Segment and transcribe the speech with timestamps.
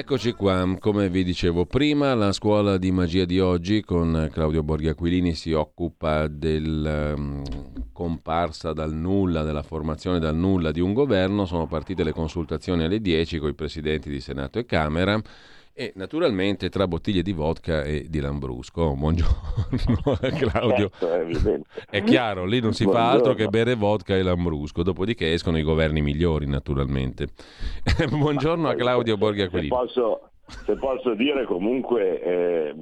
[0.00, 4.62] E eccoci qua, come vi dicevo prima, la scuola di magia di oggi con Claudio
[4.62, 7.42] Borghi Aquilini si occupa del um,
[7.92, 11.44] comparsa dal nulla, della formazione dal nulla di un governo.
[11.44, 15.20] Sono partite le consultazioni alle 10 con i presidenti di Senato e Camera
[15.72, 18.94] e naturalmente tra bottiglie di vodka e di Lambrusco.
[18.94, 19.38] Buongiorno
[20.38, 20.90] Claudio.
[20.98, 21.48] Certo,
[21.90, 23.08] è, è, chiaro, lì non si Buongiorno.
[23.08, 27.28] fa altro che bere vodka e Lambrusco, dopodiché escono i governi migliori naturalmente.
[28.08, 29.68] Buongiorno a Claudio Borghi Aquilini.
[29.68, 30.29] Posso,
[30.64, 32.74] se posso dire comunque eh,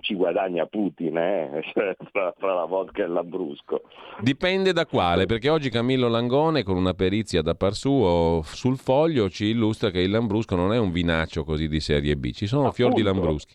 [0.00, 1.62] ci guadagna Putin eh?
[2.12, 3.82] Fra, fra, la vodka e l'ambrusco.
[4.20, 9.28] Dipende da quale, perché oggi Camillo Langone con una perizia da par suo sul foglio
[9.28, 12.68] ci illustra che il lambrusco non è un vinaccio così di serie B, ci sono
[12.68, 12.76] Appunto.
[12.76, 13.54] fior di lambruschi.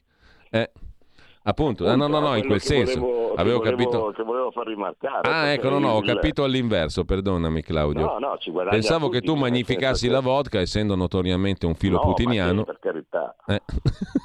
[0.49, 0.69] Eh.
[1.43, 2.99] Appunto, Appunto, no, no, no, in quel senso.
[2.99, 4.11] Volevo, avevo volevo, capito.
[4.15, 5.27] Che volevo far rimarcare.
[5.27, 8.05] Ah, ecco, no, no, ho capito all'inverso, perdonami Claudio.
[8.05, 12.63] No, no, ci Pensavo che tu magnificassi la vodka, essendo notoriamente un filo no, putiniano.
[12.63, 13.35] per carità.
[13.47, 13.61] Eh.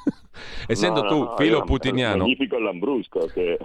[0.67, 2.17] essendo no, tu no, filo putiniano.
[2.17, 3.57] Magnifico Lambrusco che...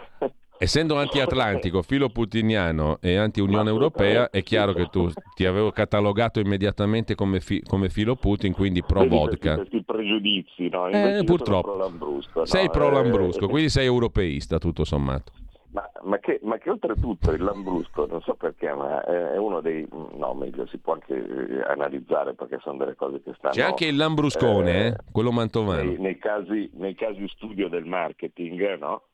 [0.63, 7.17] Essendo anti-atlantico, filo putiniano e anti-Unione Europea, è chiaro che tu ti avevo catalogato immediatamente
[7.17, 9.57] come, fi- come filo Putin, quindi pro-vodka.
[9.57, 10.87] Questi, questi pregiudizi, no?
[10.87, 11.91] Eh, purtroppo.
[12.33, 12.71] Pro sei no?
[12.71, 15.33] pro-Lambrusco, eh, quindi sei europeista tutto sommato.
[15.73, 19.85] Ma, ma, che, ma, che, oltretutto il Lambrusco, non so perché, ma è uno dei...
[19.91, 23.55] no, meglio, si può anche eh, analizzare perché sono delle cose che stanno...
[23.55, 25.83] C'è anche il Lambruscone, eh, eh, quello mantovano.
[25.83, 29.05] Nei, nei, casi, nei casi studio del marketing, no?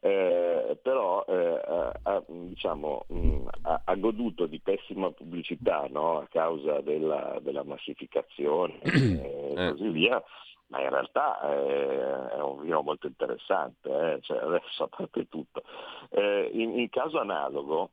[0.00, 6.20] Eh, però eh, ha, diciamo, mh, ha, ha, goduto di pessima pubblicità no?
[6.20, 9.70] a causa della, della massificazione e eh.
[9.72, 10.22] così via,
[10.68, 14.20] ma in realtà eh, è un vino molto interessante, eh?
[14.20, 15.64] cioè, adesso a parte tutto.
[16.10, 17.90] Eh, in, in, caso analogo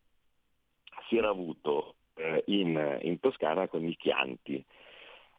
[1.08, 1.96] si era avuto
[2.46, 4.64] in, in Toscana con i Chianti,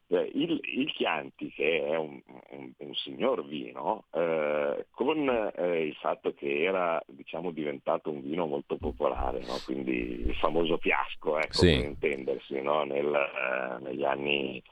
[0.09, 5.95] eh, il, il, Chianti, che è un, un, un signor vino, eh, con eh, il
[5.95, 9.57] fatto che era diciamo, diventato un vino molto popolare, no?
[9.65, 11.75] quindi il famoso fiasco, ecco, sì.
[11.75, 12.85] per intendersi, no?
[12.85, 14.63] Nel, eh, negli anni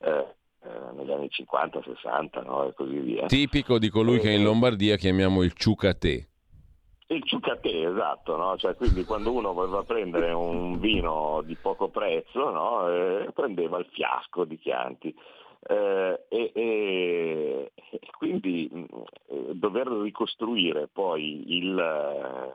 [0.00, 2.68] eh, eh, negli anni 50, 60 no?
[2.68, 3.26] e così via.
[3.26, 6.28] Tipico di colui che in Lombardia chiamiamo il ciucatè.
[7.12, 8.56] Il ciucatè, esatto, no?
[8.56, 12.88] cioè, quindi quando uno voleva prendere un vino di poco prezzo, no?
[12.88, 15.12] eh, prendeva il fiasco di Chianti.
[15.66, 17.72] Eh, e, e,
[18.16, 18.70] quindi
[19.26, 22.54] eh, dover ricostruire poi il,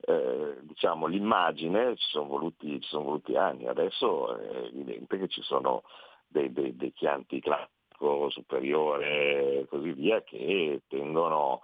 [0.00, 5.42] eh, diciamo, l'immagine ci sono, voluti, ci sono, voluti, anni, adesso è evidente che ci
[5.42, 5.84] sono
[6.26, 11.62] dei, dei, dei Chianti classico, superiore e così via che tendono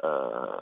[0.00, 0.58] eh,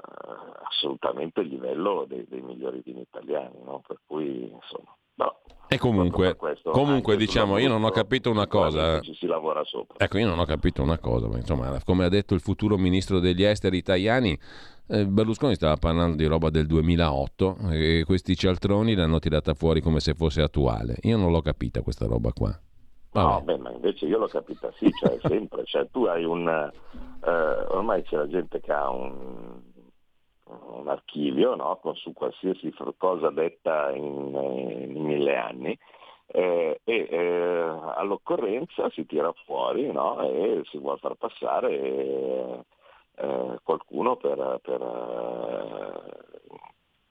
[0.69, 3.82] assolutamente il livello dei, dei, migliori vini italiani, no?
[3.86, 4.94] per cui insomma...
[5.19, 5.38] No,
[5.69, 9.00] e comunque, questo, comunque diciamo, io non ho capito una cosa.
[9.00, 9.97] Ci si lavora sopra.
[9.98, 13.19] Ecco, io non ho capito una cosa, ma insomma, come ha detto il futuro ministro
[13.19, 14.38] degli esteri italiani,
[14.88, 20.00] eh, Berlusconi stava parlando di roba del 2008 e questi cialtroni l'hanno tirata fuori come
[20.00, 20.97] se fosse attuale.
[21.03, 22.56] Io non l'ho capita questa roba qua.
[23.21, 27.65] No, beh, ma invece io l'ho capita, sì, cioè sempre, cioè tu hai un, eh,
[27.69, 29.60] ormai c'è la gente che ha un,
[30.44, 31.78] un archivio no?
[31.81, 34.34] Con, su qualsiasi cosa detta in,
[34.94, 35.78] in mille anni
[36.27, 40.21] eh, e eh, all'occorrenza si tira fuori no?
[40.22, 42.65] e si vuole far passare
[43.15, 44.81] eh, qualcuno per, per,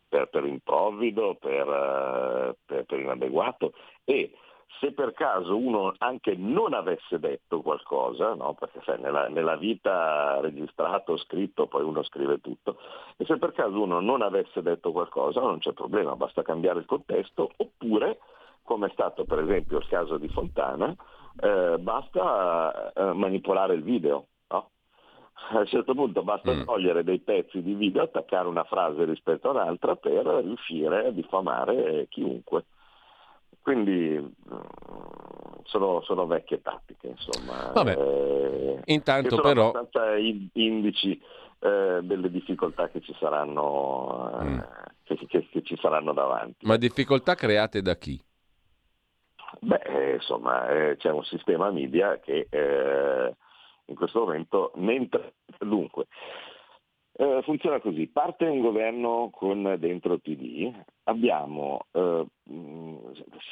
[0.08, 3.74] per, per improvvido, per, per inadeguato
[4.04, 4.32] e
[4.80, 8.54] se per caso uno anche non avesse detto qualcosa, no?
[8.54, 12.78] perché sai, nella, nella, vita registrato, scritto, poi uno scrive tutto,
[13.18, 16.86] e se per caso uno non avesse detto qualcosa non c'è problema, basta cambiare il
[16.86, 18.20] contesto, oppure,
[18.64, 20.96] come è stato per esempio il caso di Fontana,
[21.40, 24.28] eh, basta eh, manipolare il video.
[24.50, 24.70] No?
[25.52, 26.64] A un certo punto basta mm.
[26.64, 32.08] togliere dei pezzi di video, attaccare una frase rispetto a un'altra per riuscire a diffamare
[32.10, 32.66] chiunque.
[33.66, 34.60] Quindi mm,
[35.64, 37.72] sono, sono, vecchie tattiche, insomma.
[37.74, 37.98] Vabbè.
[37.98, 39.70] Eh, Intanto però...
[39.70, 41.20] abbastanza indici
[41.58, 44.60] eh, delle difficoltà che ci saranno, eh, mm.
[45.02, 46.64] che, che, che, ci saranno davanti.
[46.68, 48.22] Ma difficoltà create da chi?
[49.62, 53.36] Beh, eh, insomma, eh, c'è un sistema media che eh,
[53.86, 56.06] in questo momento, mentre dunque,
[57.18, 60.70] Eh, funziona così, parte un governo con dentro PD,
[61.04, 62.26] abbiamo eh,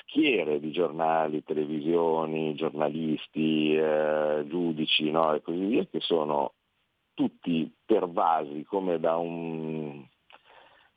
[0.01, 5.33] schiere di giornali, televisioni, giornalisti, eh, giudici no?
[5.33, 6.55] e così via che sono
[7.13, 10.05] tutti pervasi come da un,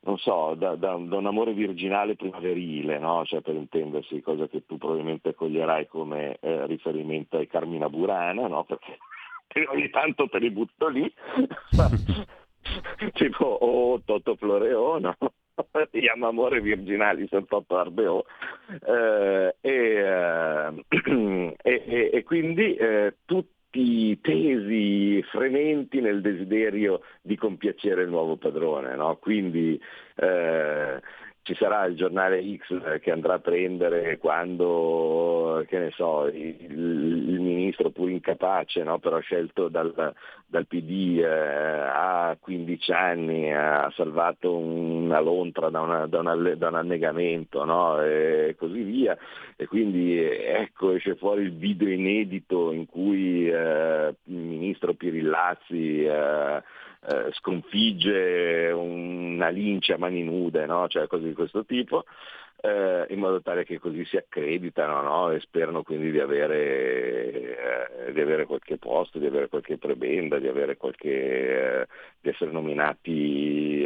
[0.01, 3.25] non so, da, da, da un amore virginale primaverile, no?
[3.27, 8.65] cioè per intendersi, cosa che tu probabilmente coglierai come eh, riferimento ai Carmina Burana, no?
[8.65, 8.99] perché
[9.71, 11.09] ogni tanto te li butto lì,
[13.15, 15.17] tipo oh, Toto Floreo, no?
[15.91, 18.23] Chiama amore virginali sono Toto Arbeò
[18.87, 28.03] eh, e, eh, e, e, quindi eh, tutti tutti tesi, frementi nel desiderio di compiacere
[28.03, 28.97] il nuovo padrone.
[28.97, 29.17] No?
[29.17, 29.79] Quindi
[30.17, 31.01] eh,
[31.47, 37.41] ci sarà il giornale X che andrà a prendere quando, che ne so, il, il
[37.41, 38.99] ministro pur incapace, no?
[38.99, 40.13] però scelto dal,
[40.45, 46.67] dal PD eh, a 15 anni, ha salvato una lontra da, una, da, una, da
[46.67, 48.03] un annegamento no?
[48.03, 49.17] e così via.
[49.55, 56.63] E quindi ecco esce fuori il video inedito in cui eh, il ministro Pirillazzi eh,
[57.09, 60.89] eh, sconfigge una lince a mani nude, no?
[60.89, 62.05] cioè cose di questo tipo,
[62.63, 65.31] eh, in modo tale che così si accreditano no?
[65.31, 70.51] e sperano quindi di avere, eh, di avere, qualche posto, di avere qualche prebenda, di,
[70.77, 71.87] qualche, eh,
[72.21, 73.85] di essere nominati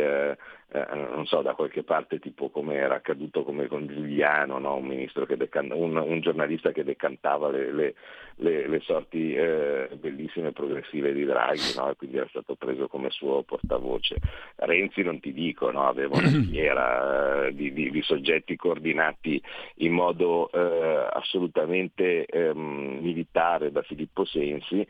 [0.72, 4.76] eh, eh, non so, da qualche parte tipo come era accaduto come con Giuliano, no?
[4.76, 5.04] un,
[5.36, 7.94] decan- un, un, giornalista che decantava le, le,
[8.36, 11.90] le, le sorti eh, bellissime e progressive di Draghi no?
[11.90, 14.18] e quindi era stato preso come suo portavoce.
[14.56, 15.88] Renzi non ti dico, no?
[15.88, 19.42] aveva una schiera eh, di, di, di, soggetti coordinati
[19.78, 24.86] in modo eh, assolutamente ehm, militare da Filippo Sensi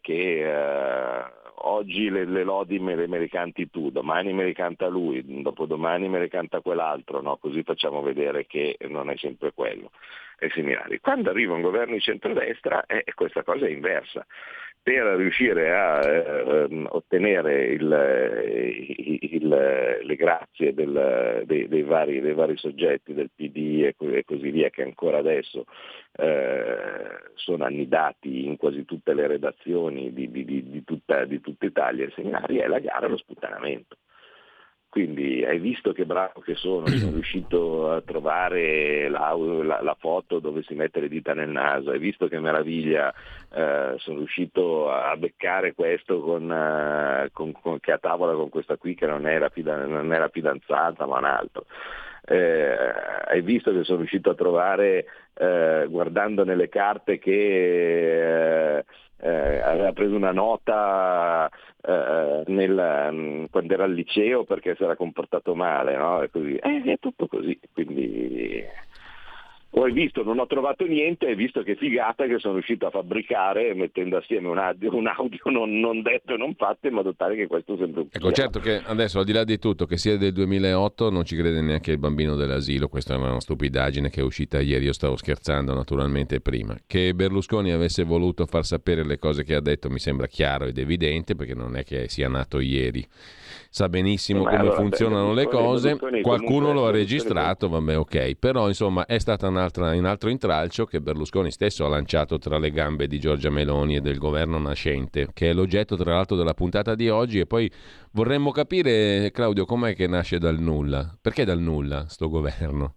[0.00, 0.42] che
[1.68, 5.22] oggi le, le, lodi me le, me le canti tu, domani me le canta lui,
[5.42, 7.36] dopodomani me le canta quell'altro, no?
[7.36, 9.90] così facciamo vedere che non è sempre quello
[10.38, 11.00] e.
[11.00, 14.26] Quando arriva un governo di centrodestra eh, questa cosa è inversa.
[14.84, 22.54] Per riuscire a eh, ottenere il, il, le grazie del, dei, dei, vari, dei, vari,
[22.58, 25.64] soggetti del PD e, così via, che ancora adesso
[26.16, 32.04] eh, sono annidati in quasi tutte le redazioni di, di, di, di tutta, tutta, Italia
[32.04, 33.96] e seminari, è la gara allo sputtanamento.
[34.94, 40.38] Quindi hai visto che bravo che sono, sono riuscito a trovare la, la, la, foto
[40.38, 43.12] dove si mette le dita nel naso, hai visto che meraviglia,
[43.52, 48.76] eh, sono riuscito a beccare questo con, eh, con, con, che a tavola con questa
[48.76, 49.50] qui che non era,
[49.84, 51.66] non era fidanzata ma un altro.
[52.26, 52.76] Eh,
[53.26, 58.84] hai visto che sono riuscito a trovare, eh, guardando nelle carte, che
[59.18, 61.48] eh, aveva preso una nota
[61.82, 66.26] eh, nel, um, quando era al liceo perché si era comportato male, no?
[66.30, 66.56] Così.
[66.56, 68.64] Eh, è tutto così, quindi
[69.76, 73.74] ho visto, non ho trovato niente, hai visto che figata che sono riuscito a fabbricare
[73.74, 77.34] mettendo assieme un audio, un audio non, non, detto e non fatto in modo tale
[77.34, 80.16] che questo sembri un Ecco, certo che adesso al di là di tutto, che sia
[80.16, 84.24] del 2008 non ci crede neanche il bambino dell'asilo, questa è una stupidaggine che è
[84.24, 86.76] uscita ieri, io stavo scherzando naturalmente prima.
[86.86, 90.78] Che Berlusconi avesse voluto far sapere le cose che ha detto mi sembra chiaro ed
[90.78, 93.04] evidente perché non è che sia nato ieri.
[93.74, 98.68] Sa benissimo come allora, funzionano beh, le cose, qualcuno lo ha registrato, vabbè ok, però
[98.68, 103.18] insomma è stato un altro intralcio che Berlusconi stesso ha lanciato tra le gambe di
[103.18, 107.38] Giorgia Meloni e del governo nascente, che è l'oggetto tra l'altro della puntata di oggi
[107.40, 107.70] e poi
[108.12, 112.94] vorremmo capire Claudio com'è che nasce dal nulla, perché dal nulla sto governo?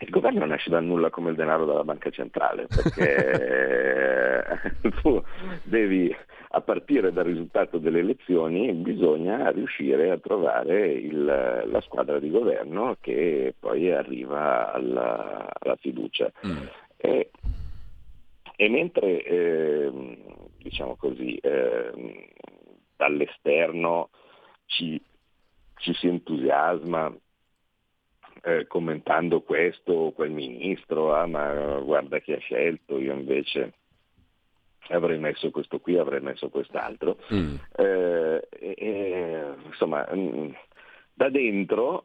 [0.00, 4.28] Il governo nasce dal nulla come il denaro della banca centrale, perché
[5.02, 5.22] tu
[5.64, 6.14] devi
[6.50, 12.96] a partire dal risultato delle elezioni bisogna riuscire a trovare il, la squadra di governo
[13.00, 16.30] che poi arriva alla, alla fiducia.
[16.46, 16.66] Mm.
[16.96, 17.30] E,
[18.56, 19.92] e, mentre eh,
[20.56, 22.30] diciamo così, eh,
[22.96, 24.08] dall'esterno
[24.64, 25.00] ci,
[25.76, 27.14] ci si entusiasma
[28.42, 33.74] eh, commentando questo o quel ministro, ah ma guarda chi ha scelto, io invece
[34.88, 37.18] avrei messo questo qui, avrei messo quest'altro.
[37.32, 37.54] Mm.
[37.76, 40.50] Eh, eh, insomma, mm,
[41.12, 42.04] da dentro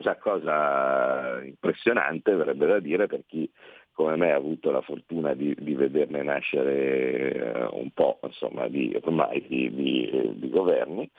[0.00, 3.50] la cosa impressionante verrebbe da dire per chi
[3.96, 8.94] come me ha avuto la fortuna di, di vederne nascere eh, un po' insomma, di,
[9.02, 11.10] ormai di, di, di governi,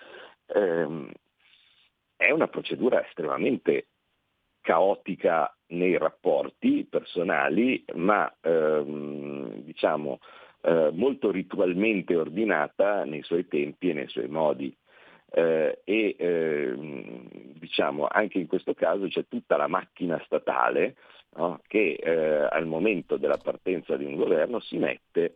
[0.45, 1.11] ehm,
[2.15, 3.87] è una procedura estremamente
[4.61, 10.19] caotica nei rapporti personali, ma ehm, diciamo
[10.61, 14.75] eh, molto ritualmente ordinata nei suoi tempi e nei suoi modi.
[15.29, 17.27] Eh, e ehm,
[17.59, 20.95] diciamo anche in questo caso c'è tutta la macchina statale
[21.35, 25.35] no, che eh, al momento della partenza di un governo si mette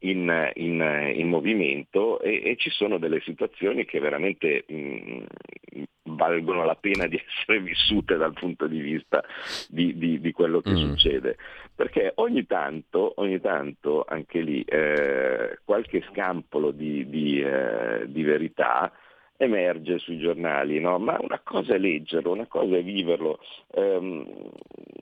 [0.00, 5.82] in, in, in movimento e, e, ci sono delle situazioni che veramente mh, mm,
[6.20, 9.24] valgono la pena di essere vissute dal punto di vista
[9.68, 10.76] di, di, di quello che mm.
[10.76, 11.36] succede.
[11.74, 18.92] Perché ogni tanto, ogni tanto anche lì eh, qualche scampolo di, di, eh, verità
[19.38, 20.98] emerge sui giornali, no?
[20.98, 23.38] ma una cosa è leggerlo, una cosa è viverlo.
[23.68, 24.50] Um,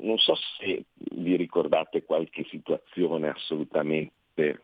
[0.00, 0.84] non so se
[1.16, 4.60] vi ricordate qualche situazione assolutamente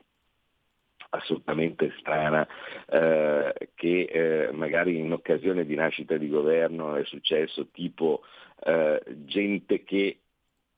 [1.15, 2.47] assolutamente strana
[2.87, 8.23] eh, che eh, magari in occasione di nascita di governo è successo, tipo
[8.65, 10.19] eh, gente che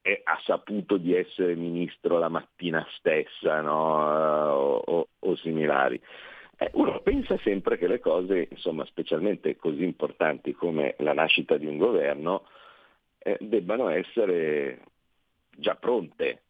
[0.00, 4.52] è, ha saputo di essere ministro la mattina stessa no?
[4.52, 6.00] o, o, o, similari.
[6.58, 11.66] Eh, uno pensa sempre che le cose, insomma, specialmente così importanti come la nascita di
[11.66, 12.46] un governo,
[13.18, 14.80] eh, debbano essere
[15.50, 16.42] già pronte,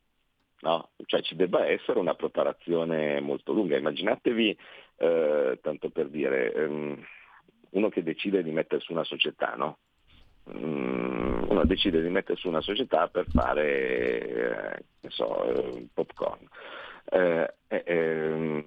[0.61, 0.91] No?
[1.05, 3.77] Cioè ci debba essere una preparazione molto lunga.
[3.77, 4.59] Immaginatevi,
[4.97, 7.05] eh, tanto per dire, um,
[7.71, 9.79] uno che decide di mettere su una società, no?
[10.45, 16.49] um, uno decide di mettere una società per fare, eh, so, popcorn.
[17.09, 18.65] Eh, ehm,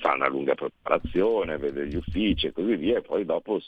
[0.00, 3.60] fa una lunga preparazione, vede gli uffici e così via, e poi dopo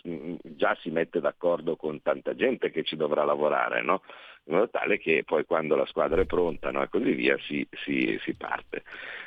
[0.43, 4.03] già si mette d'accordo con tanta gente che ci dovrà lavorare, no?
[4.49, 6.83] In modo tale che poi quando la squadra è pronta no?
[6.83, 8.83] e così via si, si, si parte.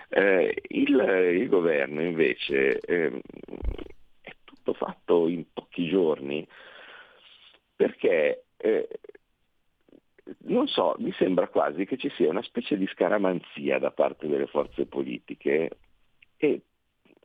[0.09, 3.21] Eh, il, il, governo invece eh,
[4.21, 6.45] è tutto fatto in pochi giorni
[7.75, 8.87] perché eh,
[10.45, 14.47] non so, mi sembra quasi che ci sia una specie di scaramanzia da parte delle
[14.47, 15.77] forze politiche
[16.37, 16.61] e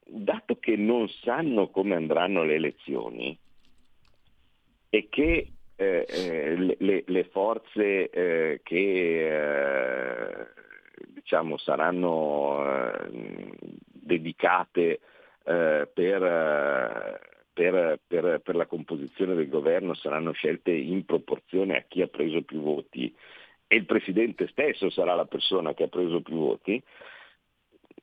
[0.04, 3.36] dato che non sanno come andranno le elezioni
[4.88, 10.46] e che eh, eh, le, le, forze eh, che eh,
[11.08, 13.52] diciamo, saranno eh,
[13.92, 15.00] dedicate
[15.46, 15.92] per,
[17.52, 22.42] per, per, per, la composizione del governo saranno scelte in proporzione a chi ha preso
[22.42, 23.14] più voti
[23.68, 26.82] e il Presidente stesso sarà la persona che ha preso più voti,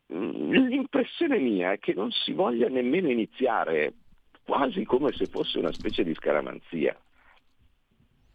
[0.07, 3.93] L'impressione mia è che non si voglia nemmeno iniziare,
[4.45, 6.95] quasi come se fosse una specie di scaramanzia.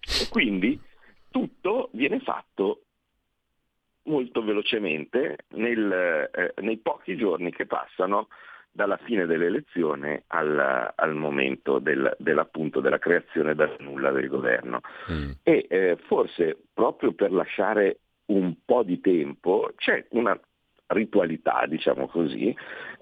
[0.01, 0.81] E quindi
[1.31, 2.83] tutto viene fatto
[4.05, 8.29] molto velocemente nel, eh, nei pochi giorni che passano
[8.71, 14.81] dalla fine dell'elezione al, al momento del, dell'appunto della creazione dal nulla del governo.
[15.11, 15.31] Mm.
[15.43, 20.39] E eh, forse proprio per lasciare un po' di tempo c'è una
[20.89, 22.55] ritualità, diciamo così,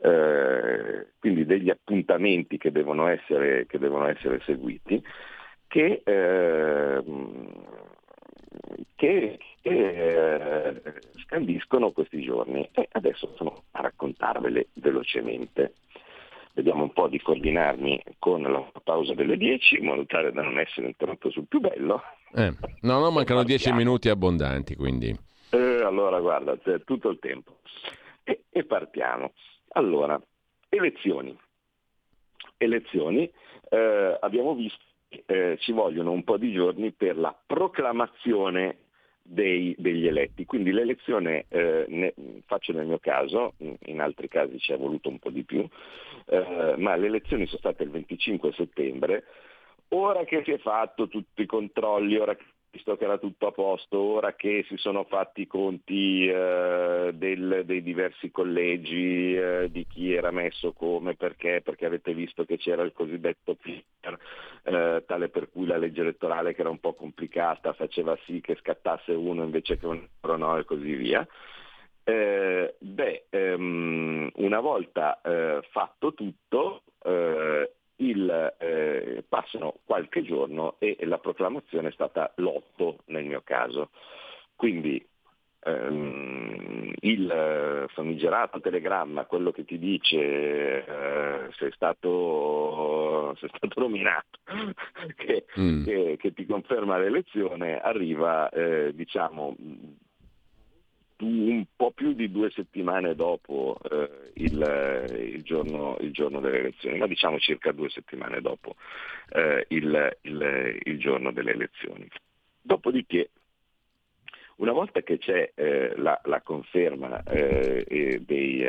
[0.02, 5.02] eh, quindi degli appuntamenti che devono essere, che devono essere seguiti,
[5.76, 7.02] che, eh,
[8.94, 10.82] che, che eh,
[11.26, 12.66] scandiscono questi giorni.
[12.72, 15.74] E adesso sono a raccontarvele velocemente.
[16.54, 20.58] Vediamo un po' di coordinarmi con la pausa delle 10 in modo tale da non
[20.58, 22.00] essere interrotto sul più bello.
[22.32, 25.14] Eh, no, no, mancano 10 minuti abbondanti, quindi.
[25.50, 27.58] Eh, allora guarda, c'è tutto il tempo.
[28.24, 29.34] E, e partiamo.
[29.72, 30.18] Allora,
[30.70, 31.38] elezioni.
[32.56, 33.30] Elezioni,
[33.68, 38.78] eh, abbiamo visto eh, ci vogliono un po' di giorni per la proclamazione
[39.22, 40.44] dei, degli eletti.
[40.44, 42.14] Quindi l'elezione, eh, ne,
[42.46, 45.66] faccio nel mio caso, in altri casi ci è voluto un po' di più,
[46.26, 49.24] eh, ma le elezioni sono state il 25 settembre.
[49.90, 52.44] Ora che si è fatto tutti i controlli, ora che
[52.76, 57.62] visto che era tutto a posto, ora che si sono fatti i conti eh, del,
[57.64, 62.82] dei diversi collegi, eh, di chi era messo come, perché, perché avete visto che c'era
[62.82, 64.18] il cosiddetto Peter,
[64.66, 68.56] eh, tale per cui la legge elettorale che era un po' complicata faceva sì che
[68.56, 71.26] scattasse uno invece che un altro no e così via.
[72.02, 80.96] Eh, beh, um, una volta eh, fatto tutto, eh, il, eh, passano qualche giorno e
[81.00, 83.90] la proclamazione è stata l'8 nel mio caso.
[84.56, 85.04] Quindi
[85.66, 94.38] ehm, il famigerato telegramma, quello che ti dice eh, sei, stato, sei stato nominato,
[95.16, 95.84] che, mm.
[95.84, 99.56] che, che, ti conferma l'elezione, arriva eh, diciamo
[101.18, 106.98] un po' più di due settimane dopo eh, il, il, giorno, il, giorno, delle elezioni,
[106.98, 108.74] ma diciamo circa due settimane dopo
[109.30, 112.06] eh, il, il, giorno delle elezioni.
[112.60, 113.30] Dopodiché
[114.56, 118.66] Una volta che c'è eh, la, la, conferma eh, dei,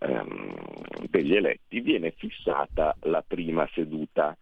[0.00, 0.54] um,
[1.08, 4.36] degli eletti, viene fissata la prima seduta.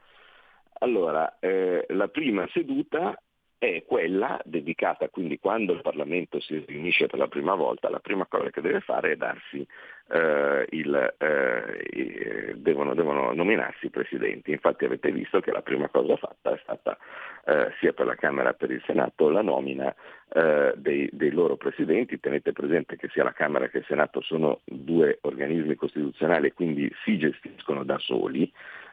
[0.81, 3.21] Allora, eh, la prima seduta
[3.59, 8.25] è quella dedicata, quindi quando il Parlamento si riunisce per la prima volta, la prima
[8.27, 9.67] cosa che deve fare è darsi
[10.11, 14.53] eh, il, eh, devono, devono, nominarsi i presidenti.
[14.53, 16.97] Infatti avete visto che la prima cosa fatta è stata
[17.45, 19.95] eh, sia per la Camera che per il Senato la nomina
[20.33, 22.21] eh, dei, dei, loro presidenti.
[22.21, 26.91] Tenete presente che sia la Camera che il Senato sono due organismi costituzionali e quindi
[27.05, 28.51] si gestiscono da soli.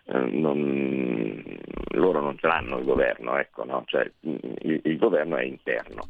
[0.07, 1.57] Eh, non,
[1.93, 3.83] loro non ce l'hanno il governo, ecco, no?
[3.87, 6.07] cioè, il, il, governo è interno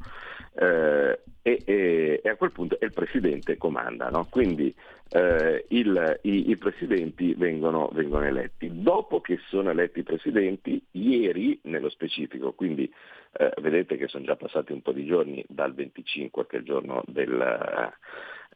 [0.53, 4.27] eh, e, e, e, a quel punto il presidente comanda, no?
[4.29, 4.73] quindi
[5.09, 8.69] eh, il, i, i, presidenti vengono, vengono, eletti.
[8.81, 12.91] Dopo che sono eletti i presidenti, ieri nello specifico, quindi
[13.37, 16.65] eh, vedete che sono già passati un po' di giorni dal 25 che è il
[16.65, 17.93] giorno, del,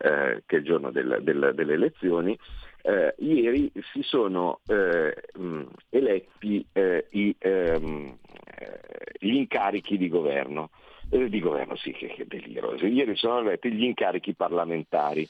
[0.02, 2.38] eh, è il giorno del, del, delle elezioni,
[2.82, 8.18] eh, ieri si sono eh, mh, eletti eh, i, ehm,
[8.58, 8.80] eh,
[9.20, 10.70] gli incarichi di governo.
[11.10, 12.76] Eh, di governo sì, che, che delirio.
[12.86, 15.28] Ieri sono eletti gli incarichi parlamentari.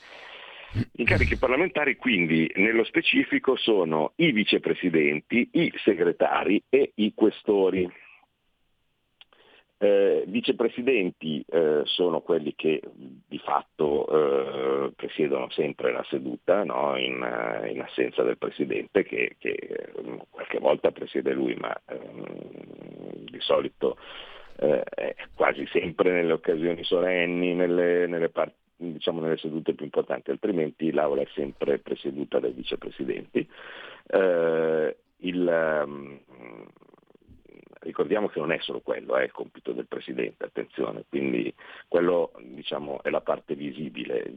[0.71, 7.89] Gli incarichi parlamentari quindi nello specifico sono i vicepresidenti, i segretari e i questori.
[9.81, 16.97] Eh, vicepresidenti eh, sono quelli che di fatto eh, presiedono sempre la seduta no?
[16.97, 23.23] in, eh, in, assenza del presidente che, che, eh, qualche volta presiede lui ma ehm,
[23.31, 23.95] di solito
[24.57, 24.83] eh,
[25.33, 31.21] quasi sempre nelle occasioni solenni, nelle, nelle, part- diciamo, nelle, sedute più importanti, altrimenti l'aula
[31.21, 33.47] è sempre presieduta dai vicepresidenti.
[35.21, 36.19] Il, um,
[37.79, 41.53] ricordiamo che non è solo quello, è il compito del Presidente, attenzione, quindi
[41.87, 44.33] quello diciamo, è la parte visibile.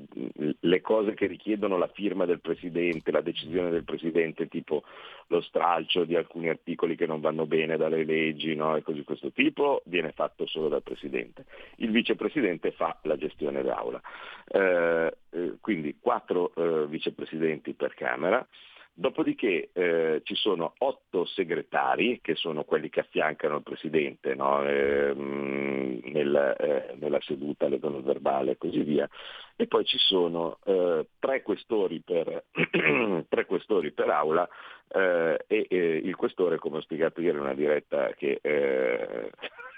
[0.61, 4.85] Le cose che richiedono la firma del Presidente, la decisione del Presidente, tipo
[5.29, 8.77] lo stralcio di alcuni articoli che non vanno bene dalle leggi no?
[8.77, 11.47] e così di questo tipo, viene fatto solo dal Presidente.
[11.77, 14.01] Il Vicepresidente fa la gestione d'aula.
[14.47, 18.47] Eh, eh, quindi quattro eh, vicepresidenti per Camera.
[18.95, 24.63] Dopodiché eh, ci sono otto segretari, che sono quelli che affiancano il Presidente no?
[24.67, 29.09] eh, nel, eh, nella seduta, leggono verbale e così via,
[29.57, 32.45] e poi ci sono eh, tre questori, per,
[33.29, 34.47] tre, questori per, aula
[34.89, 35.67] eh, e
[36.05, 39.31] il questore, come ho spiegato ieri in una diretta che eh,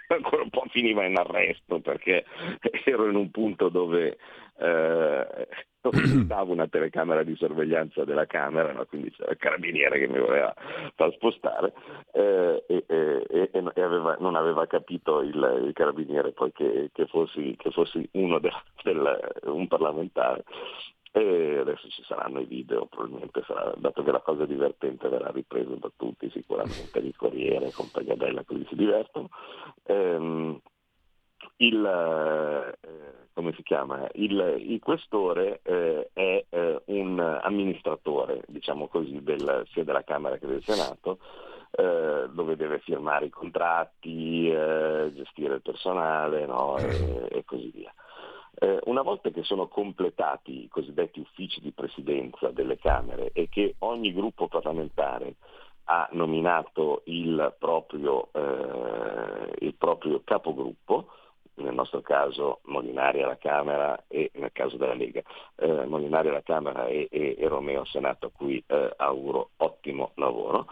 [0.08, 2.24] ancora un po' finiva in arresto perché
[2.84, 4.18] ero in un punto dove
[4.56, 5.48] eh,
[6.24, 8.84] stavo una telecamera di sorveglianza della Camera, no?
[8.86, 10.54] quindi c'era il carabiniere che mi voleva
[10.94, 11.72] far spostare
[12.12, 17.54] eh, e, e, e aveva, non aveva capito il, il carabiniere poi che, che, fossi,
[17.58, 20.44] che fossi uno del, del, un parlamentare
[21.16, 25.72] e adesso ci saranno i video, probabilmente sarà, dato che la cosa divertente verrà ripresa
[25.76, 29.28] da tutti, sicuramente il Corriere, con Pagliadella, così si divertono.
[29.84, 30.60] Ehm,
[31.58, 31.86] il,
[32.80, 34.08] eh, come si chiama?
[34.14, 40.48] Il, il questore eh, è eh, un amministratore, diciamo così, del, sia della Camera che
[40.48, 41.20] del Senato,
[41.70, 46.76] eh, dove deve firmare i contratti, eh, gestire il personale no?
[46.76, 47.94] e, e così via.
[48.56, 53.74] Eh, una volta che sono completati i cosiddetti uffici di presidenza delle Camere e che
[53.80, 55.34] ogni gruppo parlamentare
[55.84, 61.08] ha nominato il proprio, eh, il proprio capogruppo,
[61.56, 65.22] nel nostro caso Molinari alla Camera e nel caso della Lega,
[65.56, 70.12] eh, Molinari alla Camera e, e, e, Romeo al Senato a cui eh, auguro ottimo
[70.14, 70.66] lavoro.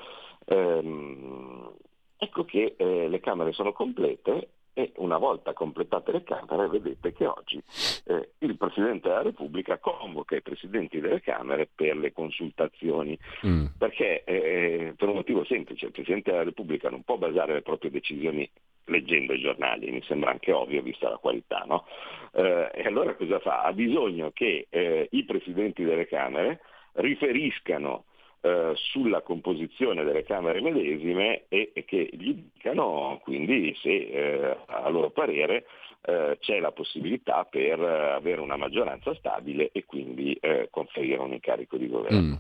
[0.46, 1.72] Ehm,
[2.16, 7.26] ecco che eh, le Camere sono complete e una volta completate le Camere vedete che
[7.26, 7.62] oggi
[8.04, 13.66] eh, il Presidente della Repubblica convoca i Presidenti delle Camere per le consultazioni, mm.
[13.78, 17.90] perché eh, per un motivo semplice, il Presidente della Repubblica non può basare le proprie
[17.90, 18.48] decisioni
[18.86, 21.86] leggendo i giornali, mi sembra anche ovvio vista la qualità, no?
[22.32, 23.62] eh, e allora cosa fa?
[23.62, 26.60] Ha bisogno che eh, i Presidenti delle Camere
[26.94, 28.04] riferiscano
[28.42, 34.88] eh, sulla composizione delle Camere medesime e, e che gli dicano quindi se eh, a
[34.88, 35.64] loro parere
[36.02, 41.76] eh, c'è la possibilità per avere una maggioranza stabile e quindi eh, conferire un incarico
[41.76, 42.18] di governo.
[42.20, 42.34] Mm.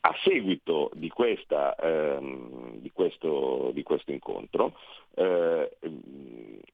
[0.00, 4.78] A seguito di, questa, ehm, di, questo, di questo, incontro,
[5.16, 5.68] eh,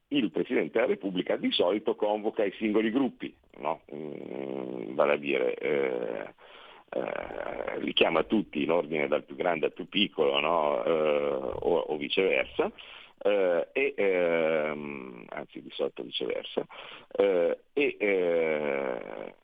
[0.09, 3.81] il Presidente della Repubblica di solito convoca i singoli gruppi, no?
[3.95, 6.35] mm, vale a dire eh,
[6.94, 10.85] eh, li chiama tutti in ordine dal più grande al più piccolo no?
[10.85, 12.70] eh, o, o, viceversa
[13.24, 16.66] eh, e, ehm, anzi di solito viceversa,
[17.12, 19.35] eh, e, eh,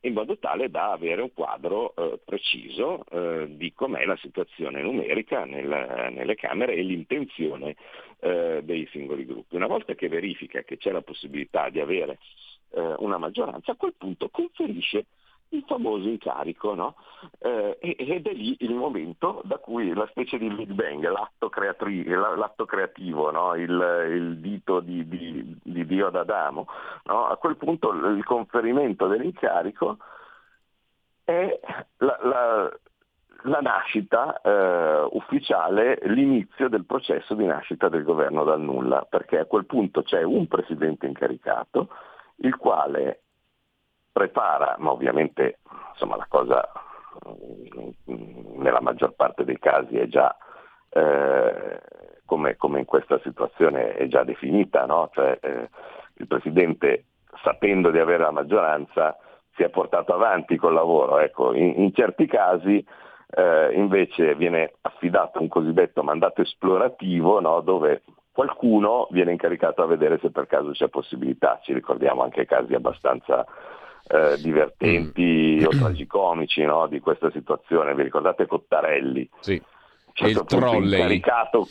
[0.00, 3.04] in modo tale da avere un quadro eh, preciso
[3.48, 7.76] di com'è la situazione numerica nel, nelle Camere e l'intenzione
[8.18, 9.56] dei singoli gruppi.
[9.56, 12.18] Una volta che verifica che c'è la possibilità di avere
[12.98, 15.04] una maggioranza, a quel punto conferisce
[15.50, 16.94] il famoso incarico, no?
[17.38, 22.04] eh, ed è lì il momento da cui la specie di Big Bang, l'atto, creatri-
[22.06, 23.54] l'atto creativo, no?
[23.54, 26.66] il, il, dito di, di, di Dio ad Adamo,
[27.04, 27.26] no?
[27.26, 29.98] a quel punto il conferimento dell'incarico
[31.24, 31.60] è
[31.98, 32.78] la, la,
[33.42, 39.46] la nascita eh, ufficiale, l'inizio del processo di nascita del governo dal nulla, perché a
[39.46, 41.88] quel punto c'è un presidente incaricato,
[42.42, 43.22] il quale
[44.12, 45.58] prepara, ma ovviamente
[45.92, 46.68] insomma, la cosa
[47.28, 50.36] mm, nella maggior parte dei casi è già
[50.90, 51.80] eh,
[52.24, 55.10] come, come, in questa situazione è già definita, no?
[55.12, 55.68] cioè, eh,
[56.14, 57.06] il Presidente
[57.42, 59.16] sapendo di avere la maggioranza
[59.54, 62.84] si è portato avanti col lavoro, ecco, in, in certi casi
[63.32, 67.60] eh, invece viene affidato un cosiddetto mandato esplorativo no?
[67.60, 72.74] dove qualcuno viene incaricato a vedere se per caso c'è possibilità, ci ricordiamo anche casi
[72.74, 73.44] abbastanza
[74.06, 75.64] eh, divertenti mm.
[75.64, 76.86] o tragicomici no?
[76.86, 77.94] di questa situazione.
[77.94, 79.28] Vi ricordate Cottarelli?
[79.40, 79.60] Sì.
[80.12, 80.92] Certo il trolley.
[80.92, 81.66] Incaricato,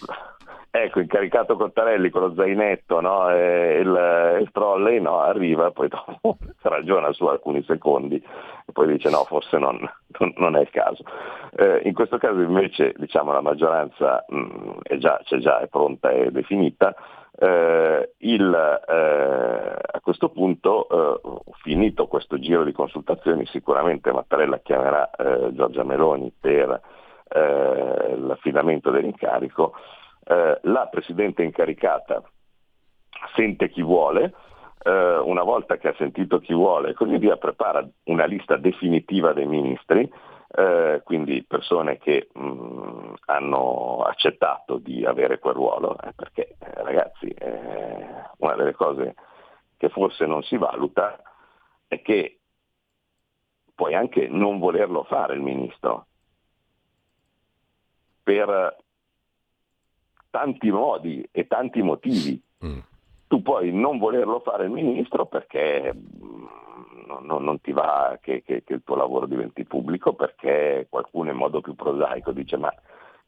[0.72, 3.30] ecco, incaricato Cottarelli con lo zainetto no?
[3.30, 5.20] e il, il trolley no?
[5.20, 9.78] arriva, poi dopo ragiona su alcuni secondi e poi dice no, forse non,
[10.38, 11.04] non è il caso.
[11.56, 15.68] Eh, in questo caso invece diciamo, la maggioranza mh, mm, è già, c'è già, è
[15.68, 16.96] pronta e definita,
[17.42, 25.10] eh, il, eh, a questo punto, eh, finito questo giro di consultazioni, sicuramente Mattarella chiamerà
[25.12, 26.82] eh, Giorgia Meloni per
[27.30, 29.74] eh, l'affidamento dell'incarico,
[30.26, 32.22] eh, la Presidente incaricata
[33.36, 34.34] sente chi vuole,
[34.82, 40.10] una volta che ha sentito chi vuole così via, prepara una lista definitiva dei ministri,
[40.52, 46.84] eh, quindi persone che mh, mm, hanno accettato di avere quel ruolo, eh, perché eh,
[46.84, 48.08] ragazzi eh,
[48.38, 49.16] una delle cose
[49.78, 51.22] che forse non si valuta
[51.88, 52.40] è che
[53.76, 56.08] puoi anche non volerlo fare il ministro
[58.24, 58.78] per
[60.30, 62.42] tanti modi e tanti motivi.
[62.66, 62.80] Mm.
[63.28, 66.46] Tu puoi non volerlo fare il ministro perché mm,
[67.22, 71.38] non, non ti va che, che, che, il tuo lavoro diventi pubblico perché qualcuno in
[71.38, 72.74] modo più prosaico dice ma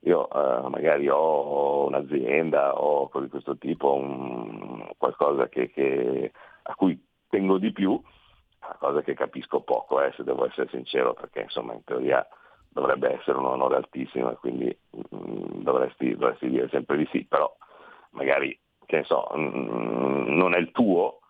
[0.01, 6.31] io eh, magari ho un'azienda o cose di questo tipo, un, qualcosa che,
[6.63, 11.13] a cui tengo di più, una cosa che capisco poco eh, se devo essere sincero
[11.13, 12.25] perché insomma in teoria
[12.69, 17.25] dovrebbe essere un onore altissimo e quindi mh, mm, dovresti, dovresti, dire sempre di sì,
[17.25, 17.53] però
[18.11, 21.20] magari che ne so, mh, mm, non è il tuo,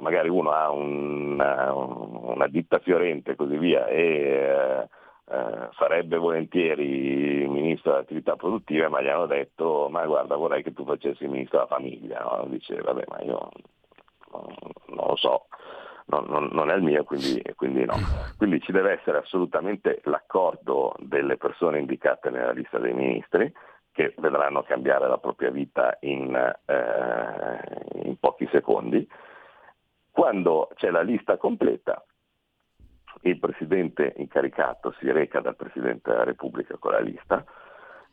[0.00, 4.88] magari uno ha una, una ditta fiorente e così via e eh,
[5.30, 10.72] eh, farebbe volentieri ministro delle attività produttive, ma gli hanno detto ma guarda vorrei che
[10.72, 12.46] tu facessi ministro della famiglia, no?
[12.48, 13.48] dice vabbè ma io
[14.32, 14.46] non,
[14.86, 15.46] non lo so,
[16.06, 17.96] non, non, non, è il mio, quindi, quindi, no.
[18.36, 23.52] Quindi ci deve essere assolutamente l'accordo delle persone indicate nella lista dei ministri
[23.92, 27.58] che vedranno cambiare la propria vita in, eh,
[28.04, 29.06] in pochi secondi
[30.18, 32.04] quando c'è la lista completa,
[33.20, 37.44] il Presidente incaricato si reca dal Presidente della Repubblica con la lista,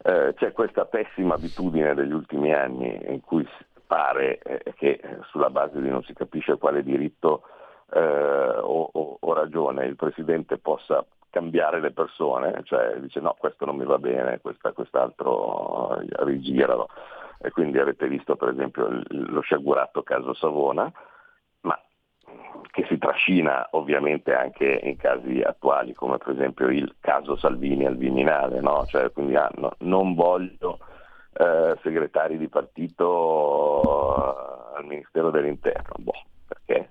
[0.04, 3.44] eh, c'è questa pessima abitudine degli ultimi anni in cui
[3.88, 7.42] pare eh, che sulla base di non si capisce quale diritto
[7.92, 13.66] eh, o, o, o, ragione il Presidente possa cambiare le persone, cioè dice no questo
[13.66, 16.88] non mi va bene, questa, quest'altro rigiralo.
[17.42, 20.92] E quindi avete visto per esempio lo sciagurato caso Savona,
[22.72, 27.98] che si trascina ovviamente anche in casi attuali, come per esempio il caso Salvini al
[27.98, 28.86] Viminale, no?
[28.86, 30.80] cioè, quindi ah, no, non voglio
[31.34, 36.90] eh, segretari di partito eh, al Ministero dell'Interno, boh, perché?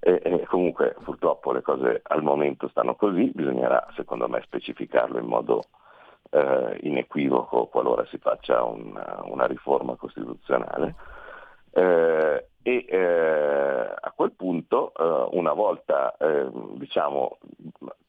[0.00, 5.26] E, e comunque purtroppo le cose al momento stanno così, bisognerà secondo me specificarlo in
[5.26, 5.62] modo
[6.30, 10.94] eh, inequivoco qualora si faccia una, una riforma costituzionale.
[11.72, 17.38] Eh, e eh, a quel punto, eh, una volta eh, diciamo,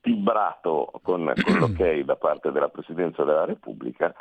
[0.01, 4.13] tibrato con, con l'ok da parte della Presidenza della Repubblica,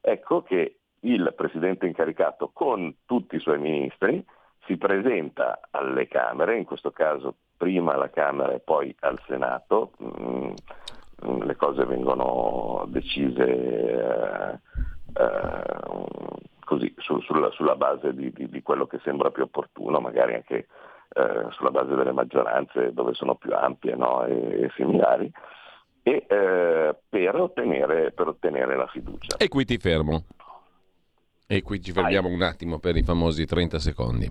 [0.00, 4.24] ecco che il Presidente incaricato con tutti i suoi ministri
[4.66, 10.52] si presenta alle Camere, in questo caso prima alla Camera e poi al Senato, mm,
[11.42, 14.58] le cose vengono decise eh,
[15.14, 15.62] eh,
[16.64, 20.66] così, su, sulla, sulla, base di, di, di, quello che sembra più opportuno, magari anche
[21.14, 24.24] eh, sulla base delle maggioranze dove sono più ampie no?
[24.24, 25.30] e, e, similari,
[26.02, 29.36] e eh, per, ottenere, per, ottenere, la fiducia.
[29.36, 30.24] E qui ti fermo.
[31.46, 32.36] E qui ci fermiamo Vai.
[32.36, 34.30] un attimo per i famosi 30 secondi.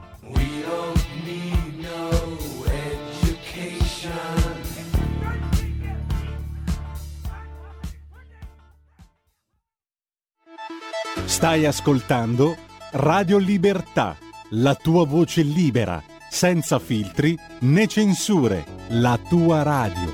[11.31, 12.55] Stai ascoltando
[12.91, 14.17] Radio Libertà,
[14.51, 20.11] la tua voce libera, senza filtri né censure, la tua radio.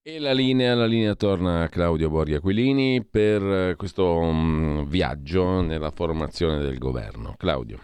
[0.00, 5.90] E la linea, la linea torna a Claudio Borghi Aquilini per questo um, viaggio nella
[5.90, 7.34] formazione del governo.
[7.36, 7.80] Claudio.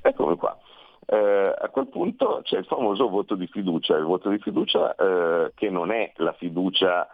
[0.00, 0.58] Eccomi qua.
[1.04, 5.52] Eh, a quel punto c'è il famoso voto di fiducia, il voto di fiducia eh,
[5.54, 7.06] che non è la fiducia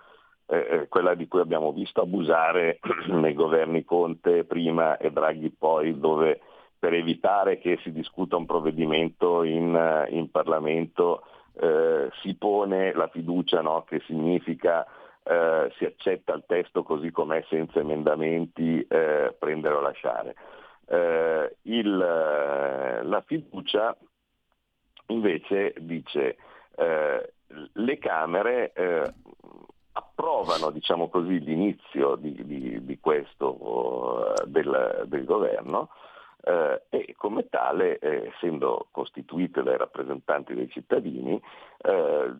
[0.47, 2.79] eh, quella di cui abbiamo visto abusare
[3.09, 6.41] nei governi Conte prima e Draghi poi, dove
[6.79, 11.23] per evitare che si discuta un provvedimento in, eh, in Parlamento
[11.59, 13.85] eh, si pone la fiducia, no?
[13.85, 14.87] che significa
[15.23, 20.35] eh, si accetta il testo così com'è senza emendamenti, eh, prendere o lasciare.
[20.87, 23.97] Eh, il, la fiducia
[25.07, 26.37] invece dice
[26.77, 28.73] le Camere
[29.97, 35.91] approvano diciamo così, l'inizio di, di, di questo uh, del, del, governo
[36.43, 41.41] eh, e come tale, eh, essendo costituite dai rappresentanti dei cittadini,
[41.83, 42.35] eh,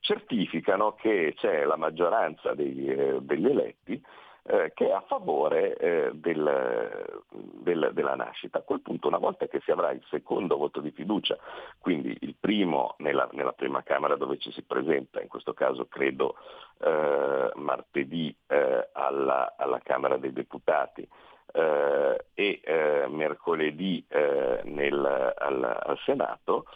[0.00, 4.02] certificano che c'è la maggioranza dei, eh, degli eletti
[4.44, 8.58] eh, che è a favore eh, del, del, della nascita.
[8.58, 11.36] A quel punto, una volta che si avrà il secondo voto di fiducia,
[11.78, 16.36] quindi il primo nella, nella prima Camera dove ci si presenta, in questo caso credo
[16.78, 21.06] eh, martedì eh, alla, alla, Camera dei Deputati,
[21.52, 26.66] eh, e eh, mercoledì eh, nel, al, al, Senato,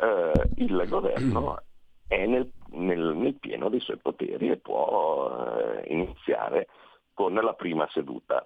[0.00, 1.62] eh, il governo
[2.06, 6.68] è nel, nel, nel, pieno dei suoi poteri e può iniziare
[7.20, 8.42] con la prima seduta.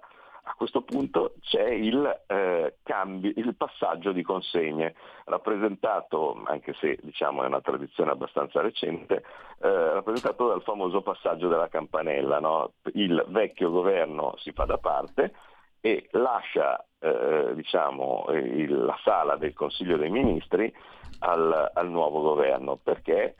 [0.47, 7.43] A questo punto c'è il, eh, cambio, il passaggio di consegne, rappresentato, anche se diciamo,
[7.43, 9.23] è una tradizione abbastanza recente,
[9.61, 12.39] eh, rappresentato dal famoso passaggio della campanella.
[12.39, 12.73] No?
[12.93, 15.33] Il vecchio governo si fa da parte
[15.79, 20.71] e lascia eh, diciamo, il, la sala del Consiglio dei Ministri
[21.19, 23.35] al, al nuovo governo, perché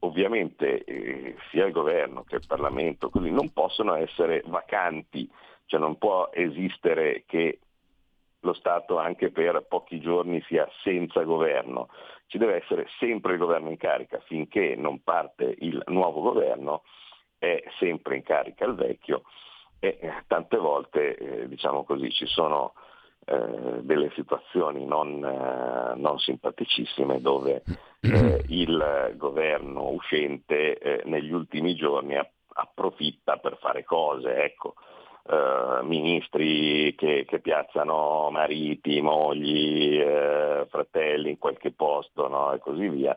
[0.00, 5.28] ovviamente eh, sia il governo che il Parlamento così, non possono essere vacanti,
[5.66, 7.60] cioè non può esistere che
[8.40, 11.88] lo Stato anche per pochi giorni sia senza governo,
[12.26, 16.82] ci deve essere sempre il governo in carica finché non parte il nuovo governo,
[17.38, 19.22] è sempre in carica il vecchio.
[19.78, 22.74] E eh, tante volte eh, diciamo così, ci sono
[23.28, 27.64] eh, delle situazioni non, eh, non, simpaticissime dove
[28.00, 32.16] eh, il governo uscente eh, negli ultimi giorni
[32.48, 34.74] approfitta per fare cose, ecco,
[35.28, 40.00] eh, ministri che, che, piazzano mariti, mogli,
[40.68, 42.52] fratelli in qualche posto no?
[42.52, 43.16] e così via,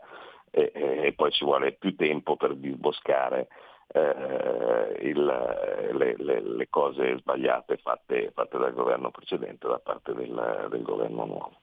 [0.50, 3.48] e, e, poi ci vuole più tempo per disboscare
[3.92, 10.68] eh, il, le, le, le, cose sbagliate fatte, fatte, dal governo precedente da parte del,
[10.70, 11.60] del governo nuovo.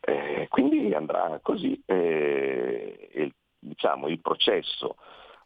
[0.00, 4.96] Eh, quindi andrà così eh, il, diciamo, il processo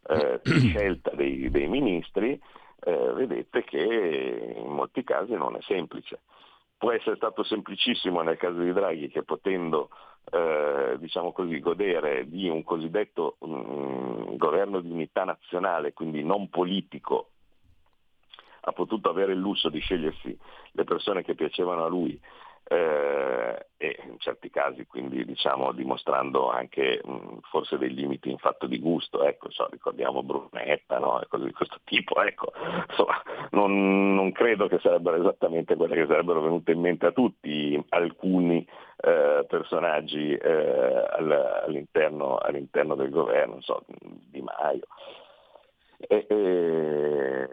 [0.07, 2.39] eh, di scelta dei, dei ministri
[2.79, 6.21] eh, vedete che in molti casi non è semplice.
[6.77, 9.89] Può essere stato semplicissimo nel caso di Draghi che potendo
[10.29, 16.49] eh, diciamo così, godere di un cosiddetto mh, mm, governo di unità nazionale, quindi non
[16.49, 17.29] politico,
[18.61, 20.37] ha potuto avere il lusso di scegliersi
[20.71, 22.19] le persone che piacevano a lui
[22.69, 28.65] eh, e in certi casi quindi diciamo dimostrando anche mh, forse dei limiti in fatto
[28.65, 31.21] di gusto, ecco, so, ricordiamo Brunetta no?
[31.29, 32.51] cose di questo tipo, ecco.
[32.89, 37.81] Insomma, non, non, credo che sarebbero esattamente quelle che sarebbero venute in mente a tutti
[37.89, 44.87] alcuni eh, personaggi eh, all'interno, all'interno, del governo, so, Di Maio.
[45.99, 47.47] E, e,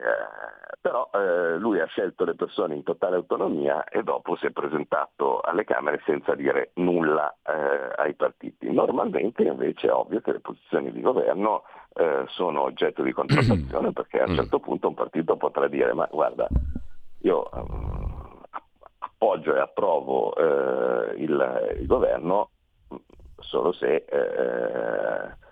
[0.84, 5.40] però eh, lui ha scelto le persone in totale autonomia e dopo si è presentato
[5.40, 8.70] alle Camere senza dire nulla eh, ai partiti.
[8.70, 11.62] Normalmente invece è ovvio che le posizioni di governo
[11.94, 16.06] eh, sono oggetto di contrattazione perché a un certo punto un partito potrà dire ma
[16.12, 16.46] guarda
[17.22, 18.42] io um,
[18.98, 22.50] appoggio e approvo eh, il, il, governo
[23.38, 25.43] solo se eh,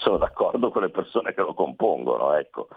[0.00, 2.68] sono d'accordo con le persone che lo compongono, ecco.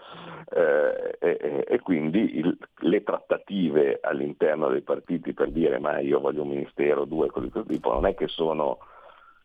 [0.50, 6.42] eh, e, e, quindi il, le trattative all'interno dei partiti per dire ma io voglio
[6.42, 8.78] un ministero, due, così così tipo, non è che sono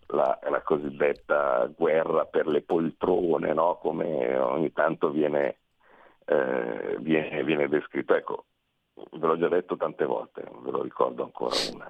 [0.08, 3.78] la, la cosiddetta guerra per le poltrone, no?
[3.82, 5.60] come ogni tanto viene,
[6.26, 8.16] eh, viene, viene descritto.
[8.16, 8.46] Ecco,
[9.12, 11.90] ve l'ho già detto tante volte, ve lo ricordo ancora una.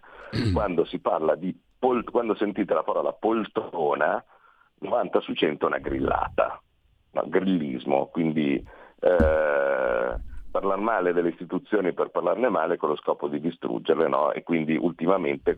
[0.54, 4.24] Quando si parla di pol- quando sentite la parola poltrona,
[4.80, 6.62] 90 su 100 è una grillata,
[7.12, 8.56] no, grillismo, quindi
[9.00, 10.16] eh,
[10.52, 14.32] parlare male delle istituzioni per parlarne male con lo scopo di distruggerle no?
[14.32, 15.56] e quindi ultimamente,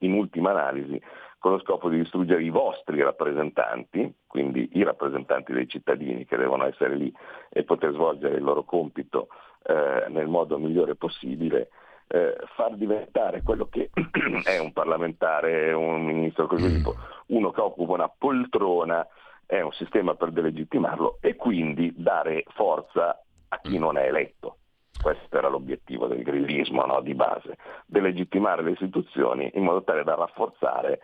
[0.00, 1.00] in ultima analisi,
[1.38, 6.66] con lo scopo di distruggere i vostri rappresentanti, quindi i rappresentanti dei cittadini che devono
[6.66, 7.12] essere lì
[7.48, 9.28] e poter svolgere il loro compito
[9.62, 11.70] eh, nel modo migliore possibile,
[12.08, 13.90] eh, far diventare quello che
[14.44, 16.74] è un parlamentare, un ministro, così mm.
[16.76, 16.94] tipo,
[17.26, 19.06] uno che occupa una poltrona,
[19.46, 23.80] è un sistema per delegittimarlo e quindi dare forza a chi mm.
[23.80, 24.56] non è eletto.
[25.00, 30.16] Questo era l'obiettivo del grillismo no, di base, delegittimare le istituzioni in modo tale da
[30.16, 31.00] rafforzare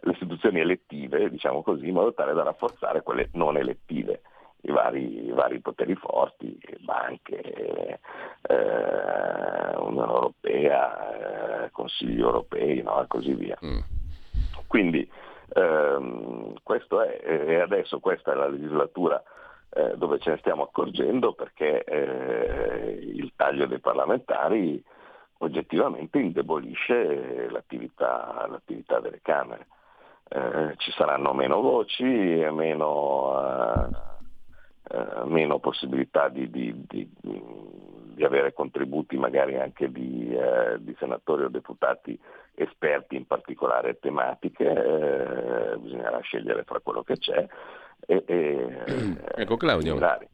[0.00, 4.20] le istituzioni elettive, diciamo così, in modo tale da rafforzare quelle non elettive
[4.62, 7.98] i vari, i vari poteri forti, banche, eh,
[9.88, 13.02] Unione Europea, eh, Consigli europei no?
[13.02, 13.58] e così via.
[13.64, 13.78] Mm.
[14.66, 15.08] Quindi
[15.54, 19.22] ehm, questo è, e adesso questa è la legislatura
[19.70, 24.82] eh, dove ce ne stiamo accorgendo perché eh, il taglio dei parlamentari
[25.38, 29.66] oggettivamente indebolisce l'attività, l'attività delle Camere.
[30.30, 33.86] Eh, ci saranno meno voci, meno
[34.90, 41.48] eh, meno possibilità di, di, di, di, avere contributi magari anche di, eh, senatori o
[41.48, 42.18] deputati
[42.54, 47.46] esperti in particolari tematiche, eh, bisognerà scegliere fra quello che c'è.
[48.06, 49.94] E, e, ecco Claudio.
[49.94, 50.28] Similari.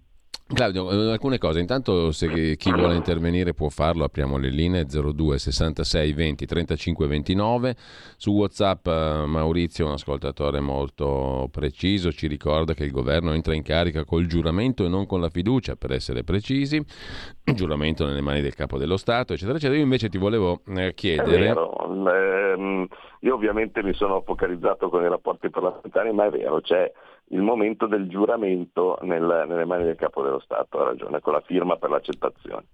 [0.47, 1.59] Claudio, eh, alcune cose.
[1.59, 7.75] Intanto se chi vuole intervenire può farlo, apriamo le linee 02 66 20 35 29.
[8.19, 13.63] Su WhatsApp eh, Maurizio, un ascoltatore molto preciso, ci ricorda che il governo entra in
[13.63, 16.85] carica col giuramento e non con la fiducia, per essere precisi.
[17.55, 19.79] Giuramento nelle mani del capo dello Stato, eccetera, eccetera.
[19.79, 21.37] Io invece ti volevo eh, chiedere...
[21.37, 21.73] È vero.
[22.13, 22.87] Ehm,
[23.21, 26.93] io ovviamente mi sono focalizzato con i rapporti parlamentari, ma è vero, c'è
[27.29, 31.43] il momento del giuramento nel, nelle mani del capo dello Stato, ha ragione, con la
[31.45, 32.65] firma per l'accettazione.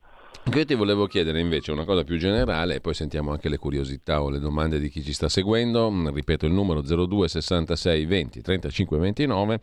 [0.54, 4.22] Io ti volevo chiedere invece una cosa più generale e poi sentiamo anche le curiosità
[4.22, 5.92] o le domande di chi ci sta seguendo.
[6.12, 9.60] Ripeto il numero 02 66 20 35 29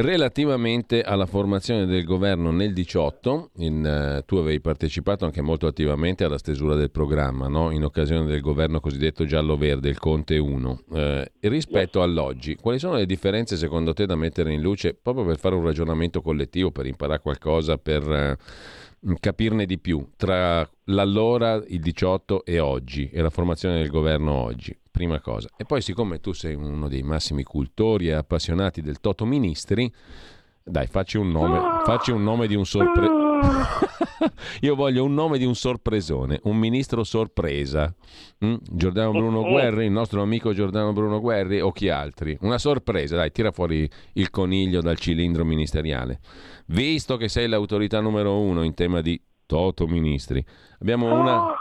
[0.00, 6.22] Relativamente alla formazione del governo nel 18, in, uh, tu avevi partecipato anche molto attivamente
[6.22, 7.72] alla stesura del programma, no?
[7.72, 10.82] in occasione del governo cosiddetto giallo-verde, il Conte 1.
[10.86, 15.24] Uh, eh, rispetto all'oggi, quali sono le differenze secondo te da mettere in luce proprio
[15.24, 18.06] per fare un ragionamento collettivo, per imparare qualcosa, per...
[18.06, 18.76] Uh,
[19.20, 24.76] capirne di più tra l'allora, il 18 e oggi e la formazione del governo oggi
[24.90, 25.48] prima cosa.
[25.56, 29.92] E poi siccome tu sei uno dei massimi cultori e appassionati del Toto Ministri,
[30.64, 33.96] dai, facci un nome, facci un nome di un sorpreso.
[34.62, 37.92] Io voglio un nome di un sorpresone, un ministro sorpresa.
[38.44, 38.56] Mm?
[38.70, 42.36] Giordano Bruno Guerri, il nostro amico Giordano Bruno Guerri o chi altri?
[42.40, 46.20] Una sorpresa, dai, tira fuori il coniglio dal cilindro ministeriale.
[46.66, 50.44] Visto che sei l'autorità numero uno in tema di Toto Ministri.
[50.80, 51.54] Abbiamo una oh!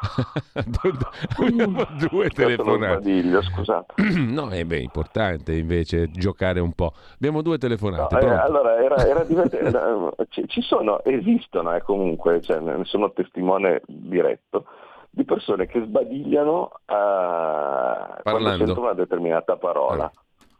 [1.37, 3.41] abbiamo due telefonate.
[3.41, 3.93] Scusate.
[4.27, 6.91] no, è beh, importante invece giocare un po'.
[7.13, 8.13] Abbiamo due telefonate.
[8.13, 13.13] No, eh, allora, era, era era, ci, ci, sono, esistono eh, comunque, cioè, ne sono
[13.13, 14.65] testimone diretto,
[15.09, 20.03] di persone che sbadigliano a, quando sentono una determinata parola.
[20.03, 20.11] Ah.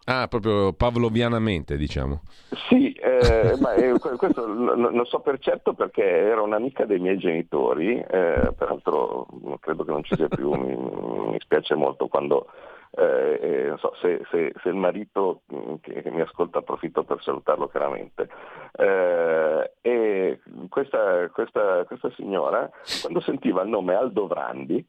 [0.10, 2.22] Ah, proprio pavlovianamente, diciamo.
[2.70, 7.98] Sì, eh, ma eh, questo lo, so per certo perché era un'amica dei miei genitori,
[8.00, 9.27] eh, peraltro
[9.60, 12.48] credo che non ci sia più, mi, mi spiace molto quando,
[12.92, 15.42] eh, eh, non so, se, se, se, il marito
[15.82, 18.29] che, che, mi ascolta approfitto per salutarlo chiaramente.
[18.77, 22.69] Eh, e questa, questa, questa signora,
[23.02, 24.88] quando sentiva il nome Aldo Vrandi,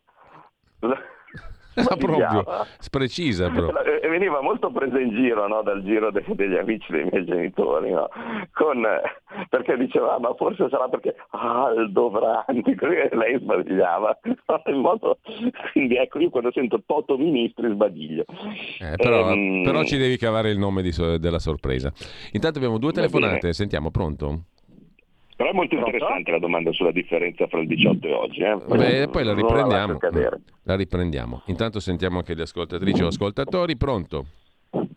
[1.87, 2.45] Ah, proprio,
[2.91, 3.69] precisa però.
[4.03, 5.63] E veniva molto presa in giro no?
[5.63, 8.09] dal giro de- degli amici dei miei genitori, no?
[8.53, 8.85] Con,
[9.49, 12.77] perché diceva ah, ma forse sarà perché Aldo Franti,
[13.13, 14.19] lei sbagliava.
[14.67, 15.19] In modo,
[15.73, 18.25] quindi ecco, io quando sento Toto Ministri sbadiglio.
[18.81, 19.63] Eh, però, ehm...
[19.65, 21.93] però, ci devi cavare il nome so- della sorpresa.
[22.33, 24.45] Intanto abbiamo due telefonate, sentiamo, pronto?
[25.39, 28.41] Però è molto interessante la domanda sulla differenza fra il 18 e oggi.
[28.41, 28.57] Eh?
[28.57, 29.97] Beh, poi la riprendiamo.
[30.01, 31.43] La, la riprendiamo.
[31.47, 33.77] Intanto sentiamo anche le ascoltatrici o ascoltatori.
[33.77, 34.27] Pronto?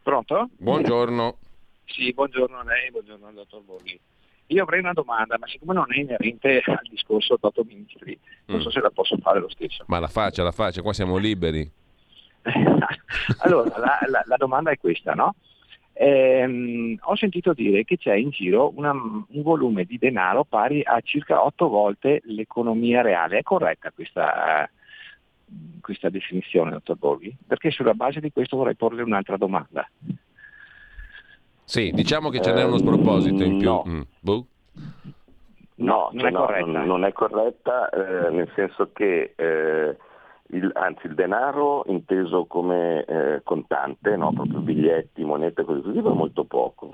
[0.02, 0.50] Pronto?
[0.58, 1.38] Buongiorno.
[1.86, 4.00] Sì, buongiorno a lei, buongiorno al dottor Borghi.
[4.48, 8.62] Io avrei una domanda, ma siccome non è inerente al discorso Toto Ministri, non mm.
[8.62, 9.84] so se la posso fare lo stesso.
[9.86, 11.70] Ma la faccia, la faccia, qua siamo liberi.
[13.42, 15.36] allora, la, la, la domanda è questa, no?
[15.94, 21.00] Ehm, ho sentito dire che c'è in giro una, un volume di denaro pari a
[21.02, 23.40] circa 8 volte l'economia reale.
[23.40, 24.70] È corretta questa,
[25.82, 27.36] questa definizione, dottor Borghi?
[27.46, 29.88] Perché sulla base di questo vorrei porle un'altra domanda.
[31.64, 33.68] Sì, diciamo che ce n'è uno sproposito in più.
[33.70, 34.02] No, mm.
[34.20, 34.46] boh.
[35.76, 39.98] no non, cioè è no, non, non, è corretta, eh, nel senso che eh,
[40.52, 44.34] il, anzi il denaro inteso come eh, contante, no?
[44.34, 46.94] proprio biglietti, monete, così così, è molto poco.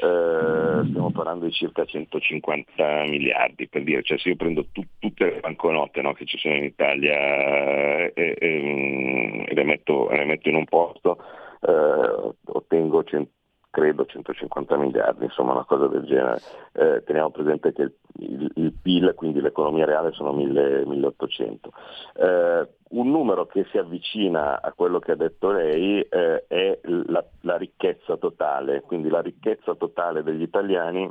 [0.00, 5.24] Eh, stiamo parlando di circa 150 miliardi per dire, cioè se io prendo tu, tutte
[5.24, 10.24] le banconote no, che ci sono in Italia eh, e, e, e le, metto, le,
[10.24, 11.18] metto, in un posto,
[11.60, 13.30] eh, ottengo 100
[13.78, 16.40] credo 150 miliardi, insomma una cosa del genere.
[16.72, 21.72] Eh, teniamo presente che il, il, il, PIL, quindi l'economia reale, sono 1000, 1800.
[22.16, 27.24] Eh, un numero che si avvicina a quello che ha detto lei eh, è la,
[27.42, 31.08] la, ricchezza totale, quindi la ricchezza totale degli italiani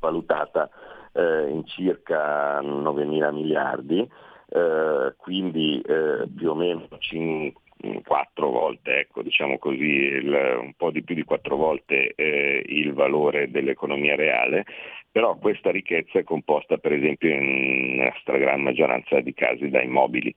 [0.00, 0.70] valutata
[1.12, 4.08] eh, in circa 9 mila miliardi,
[4.48, 7.60] eh, quindi eh, più o meno 5
[8.04, 12.92] quattro volte, ecco, diciamo così, il, un po' di più di quattro volte eh, il
[12.92, 14.64] valore dell'economia reale,
[15.10, 20.34] però questa ricchezza è composta per esempio in stragrande maggioranza di casi da immobili.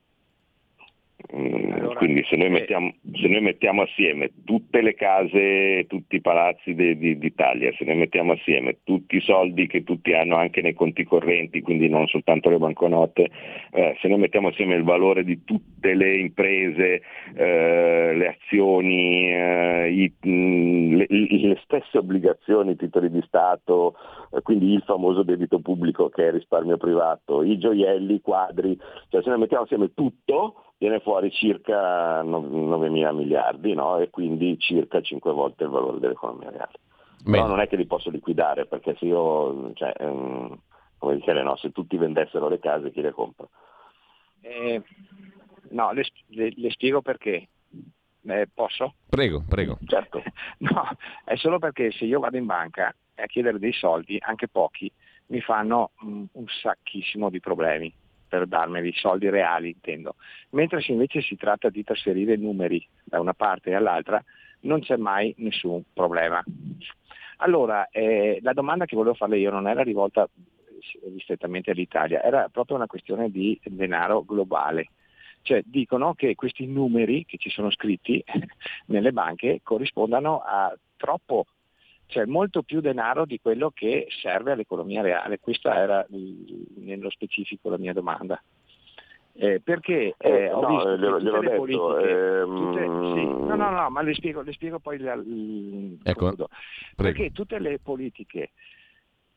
[1.36, 6.20] Allora, Quindi se noi, eh, mettiamo, se noi, mettiamo, assieme tutte le case, tutti i
[6.22, 10.62] palazzi de, de, d'Italia, se noi mettiamo assieme tutti i soldi che tutti hanno anche
[10.62, 13.30] nei conti correnti, quindi non soltanto le banconote,
[13.72, 17.02] eh, se noi mettiamo assieme il valore di tutte le imprese,
[17.34, 23.94] eh, le azioni, eh, i, le, le, stesse obbligazioni, i titoli di Stato,
[24.32, 28.78] eh, quindi il famoso debito pubblico che è risparmio privato, i gioielli, i quadri,
[29.10, 33.98] cioè se noi mettiamo assieme tutto, viene fuori circa 9 mila miliardi no?
[33.98, 36.78] e quindi circa 5 volte il valore dell'economia reale.
[37.22, 37.38] Bene.
[37.38, 40.58] Però non è che li posso liquidare perché se io, cioè, ehm,
[40.98, 43.48] come dire, no, se tutti vendessero le case chi le compra?
[44.42, 44.80] Eh,
[45.70, 47.48] no, le, le, le, spiego perché.
[48.28, 48.94] Eh, posso?
[49.08, 49.78] Prego, prego.
[49.86, 50.22] Certo.
[50.58, 54.90] no, è solo perché se io vado in banca a chiedere dei soldi, anche pochi,
[55.28, 57.92] mi fanno mh, un sacchissimo di problemi
[58.28, 60.16] per darmi soldi reali intendo.
[60.50, 64.22] Mentre se invece si tratta di trasferire numeri da una parte all'altra
[64.60, 66.42] non c'è mai nessun problema.
[67.38, 72.48] Allora, eh, la domanda che volevo farle io non era rivolta eh, strettamente all'Italia, era
[72.48, 74.88] proprio una questione di denaro globale.
[75.42, 78.22] Cioè dicono che questi numeri che ci sono scritti
[78.86, 81.46] nelle banche corrispondano a troppo
[82.06, 85.38] c'è molto più denaro di quello che serve all'economia reale.
[85.38, 88.40] Questa era nello specifico la mia domanda.
[89.38, 92.56] Eh, perché eh, eh, ho no, visto glielo, glielo le detto, politiche, ehm...
[92.56, 96.48] tutte, sì, no, no, no, ma le spiego, le spiego poi il, il ecco,
[96.94, 98.52] perché tutte le politiche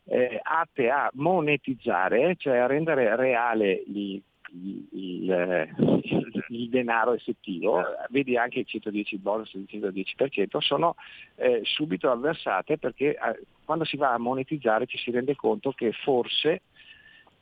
[0.06, 8.38] eh, atte a monetizzare, cioè a rendere reale gli, il, il, il, denaro effettivo, vedi
[8.38, 10.96] anche il 110 bonus del 110%, sono
[11.36, 15.92] eh, subito avversate perché eh, quando si va a monetizzare ci si rende conto che
[15.92, 16.62] forse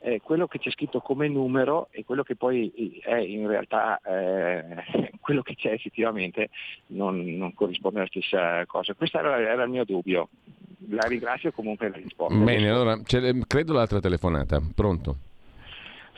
[0.00, 5.10] eh, quello che c'è scritto come numero e quello che poi è in realtà eh,
[5.20, 6.50] quello che c'è effettivamente
[6.88, 8.94] non, non, corrisponde alla stessa cosa.
[8.94, 10.28] Questo era, era, il mio dubbio.
[10.90, 12.38] La ringrazio comunque per la risposta.
[12.38, 14.62] Bene, allora credo l'altra telefonata.
[14.74, 15.16] Pronto?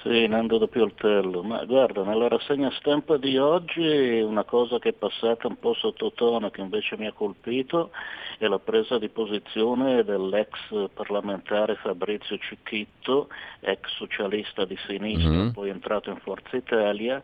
[0.03, 4.93] Sì, Nando da Pioltello, ma guarda, nella rassegna stampa di oggi una cosa che è
[4.95, 7.91] passata un po' sottotono che invece mi ha colpito
[8.39, 13.29] è la presa di posizione dell'ex parlamentare Fabrizio Cicchitto,
[13.61, 15.51] ex socialista di sinistra, mm-hmm.
[15.51, 17.21] poi entrato in Forza Italia,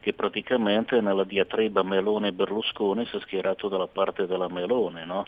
[0.00, 5.26] che praticamente nella diatriba Melone-Berlusconi si è schierato dalla parte della Melone, no?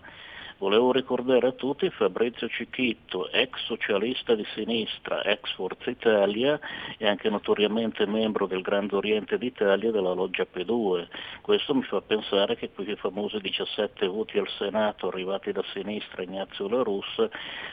[0.58, 6.58] Volevo ricordare a tutti Fabrizio Cicchitto, ex socialista di sinistra, ex Forza Italia
[6.96, 11.08] e anche notoriamente membro del Grande Oriente d'Italia della Loggia P2.
[11.42, 16.68] Questo mi fa pensare che quei famosi 17 voti al Senato arrivati da sinistra Ignazio
[16.68, 17.28] La Russa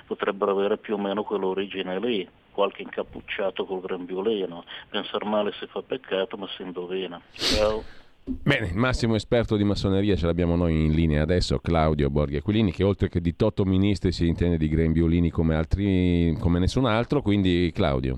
[0.05, 4.65] potrebbero avere più o meno quell'origine lì qualche incappucciato col grembiulino.
[4.89, 7.19] Pensar male si fa peccato, ma si indovina.
[7.31, 8.02] Ciao.
[8.25, 12.71] Bene, il massimo esperto di massoneria ce l'abbiamo noi in linea adesso, Claudio Borghi Aquilini,
[12.71, 17.21] che oltre che di Toto Ministri si intende di grembiulini come, altri, come nessun altro,
[17.21, 18.15] quindi Claudio.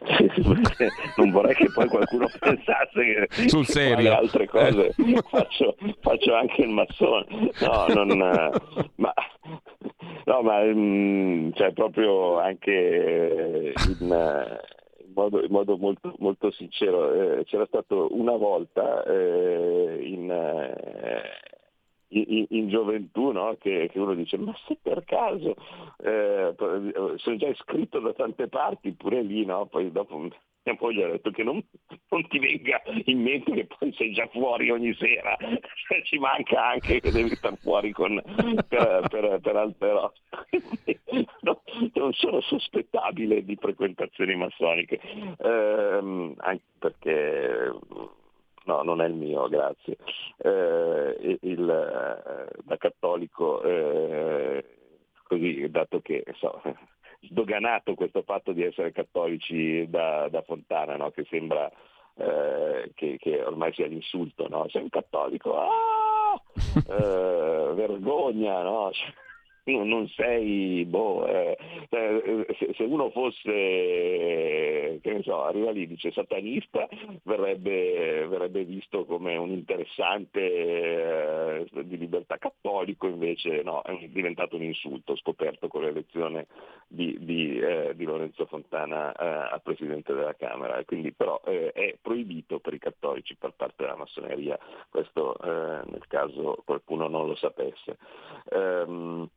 [1.16, 4.14] non vorrei che poi qualcuno pensasse che sul serio.
[4.14, 4.92] altre cose.
[5.30, 7.26] Faccio, faccio, anche il massone.
[7.60, 8.18] No non
[8.96, 9.14] ma
[10.24, 14.58] no ma mm, cioè proprio anche in
[15.14, 21.22] modo, in modo molto, molto, sincero, eh, c'era stato una volta eh, in, eh,
[22.08, 23.56] in, in, gioventù no?
[23.58, 25.54] che, che, uno dice ma se per caso
[25.98, 26.54] eh,
[27.16, 29.66] sono già iscritto da tante parti pure lì, no?
[29.66, 30.28] poi dopo
[30.64, 31.62] mia moglie ha detto che non,
[32.08, 35.36] non, ti venga in mente che poi sei già fuori ogni sera,
[36.04, 38.20] ci manca anche che devi stare fuori con,
[38.68, 40.14] per, per, per altre robe.
[41.40, 41.62] No,
[41.94, 45.00] non sono sospettabile di frequentazioni massoniche,
[45.38, 47.72] ehm, anche perché
[48.64, 49.96] no, non è il mio, grazie.
[50.38, 54.64] Eh, il, eh, da cattolico, eh,
[55.24, 56.62] così, dato che so,
[57.22, 61.10] sdoganato questo fatto di essere cattolici da, da Fontana, no?
[61.10, 61.70] che sembra
[62.16, 64.66] eh, che, che, ormai sia l'insulto, no?
[64.68, 66.40] sei un cattolico, ah!
[66.88, 68.90] eh, vergogna, no?
[69.64, 71.56] Non sei, boh, eh,
[71.90, 76.88] eh, se, uno fosse, che ne so, arriva lì dice satanista,
[77.24, 84.62] verrebbe, verrebbe visto come un interessante eh, di libertà cattolico, invece no, è diventato un
[84.62, 86.46] insulto, scoperto con l'elezione
[86.86, 91.96] di, di, eh, di Lorenzo Fontana eh, a Presidente della Camera, quindi però eh, è
[92.00, 94.58] proibito per i cattolici per parte della massoneria,
[94.88, 97.96] questo nel caso qualcuno non lo sapesse.
[98.50, 99.28] Um,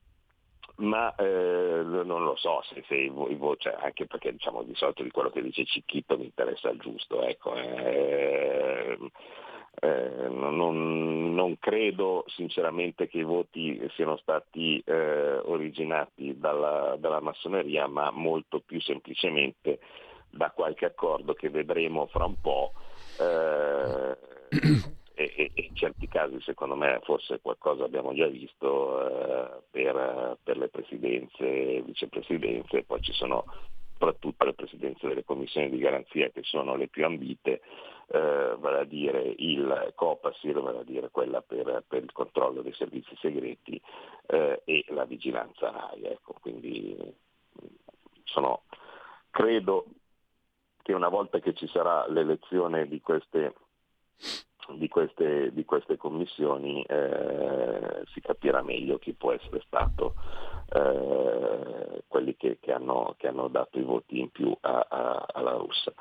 [0.76, 3.12] ma eh, non lo so se, se
[3.58, 7.22] cioè, anche perché diciamo di solito di quello che dice Cicchitto mi interessa il giusto,
[7.22, 8.98] ecco, eh,
[9.82, 17.88] eh, non, non, credo sinceramente che i voti siano stati eh, originati dalla, dalla massoneria,
[17.88, 19.80] ma molto più semplicemente
[20.30, 22.74] da qualche accordo che vedremo fra un po'.
[23.20, 24.18] Eh,
[25.14, 30.70] e, in certi casi secondo me forse qualcosa abbiamo già visto eh, per, per, le
[30.70, 33.46] presidenze e vicepresidenze, poi ci sono
[34.04, 37.62] soprattutto le presidenze delle commissioni di garanzia che sono le più ambite,
[38.08, 42.74] eh, vale a dire il COPASIR, vale a dire quella per, per il controllo dei
[42.74, 43.82] servizi segreti
[44.28, 46.04] eh, e la vigilanza RAI.
[46.04, 46.98] Ecco, quindi
[48.26, 48.64] sono,
[49.32, 49.86] credo
[50.82, 53.54] che una volta che ci sarà l'elezione di queste
[54.72, 60.16] di queste, di queste commissioni eh, si capirà meglio chi può essere stato
[60.72, 65.54] eh, quelli che, che, hanno, che, hanno, dato i voti in più a, a, alla
[65.54, 65.94] Russia.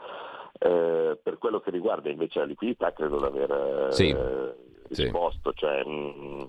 [0.58, 4.08] Eh, per quello che riguarda invece la liquidità credo di aver sì.
[4.08, 4.54] Eh,
[4.88, 5.58] risposto, sì.
[5.58, 6.42] cioè, mh, mm,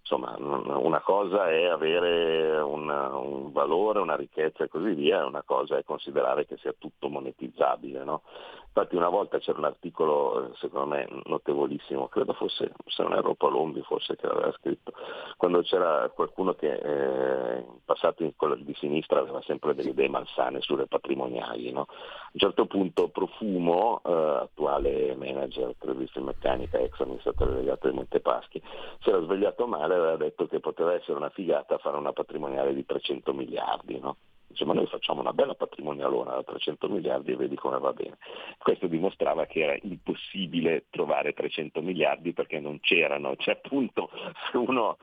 [0.00, 5.78] insomma, una cosa è avere un, un, valore, una ricchezza e così via, una cosa
[5.78, 8.04] è considerare che sia tutto monetizzabile.
[8.04, 8.22] No?
[8.76, 13.80] Infatti una volta c'era un articolo, secondo me, notevolissimo, credo fosse, se non erro Palombi
[13.82, 14.92] forse che l'aveva scritto,
[15.36, 18.32] quando c'era qualcuno che eh, in passato in,
[18.64, 21.70] di sinistra aveva sempre delle idee malsane sulle patrimoniali.
[21.70, 21.82] No?
[21.82, 27.94] A un certo punto Profumo, eh, attuale manager credo di Meccanica, ex amministratore delegato di
[27.94, 28.60] Montepaschi,
[28.98, 32.74] si era svegliato male e aveva detto che poteva essere una figata fare una patrimoniale
[32.74, 34.00] di 300 miliardi.
[34.00, 34.16] No?
[34.54, 38.18] Dice, ma noi facciamo una bella patrimonialona da 300 miliardi e vedi come va bene.
[38.56, 44.10] Questo dimostrava che era impossibile trovare 300 miliardi perché non c'erano, cioè appunto
[44.52, 44.96] se uno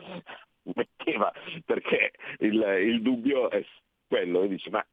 [0.73, 1.33] metteva,
[1.65, 3.61] perché il, il dubbio è
[4.11, 4.85] quello e dice ma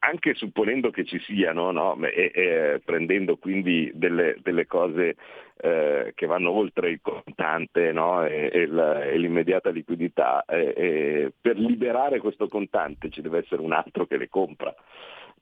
[0.00, 1.96] anche supponendo che ci siano, no?
[2.06, 5.14] e, e, prendendo quindi delle, delle cose
[5.58, 8.24] eh, che vanno oltre il contante no?
[8.26, 14.16] e, la, e, l'immediata liquidità, per liberare questo contante ci deve essere un altro che
[14.16, 14.74] le compra.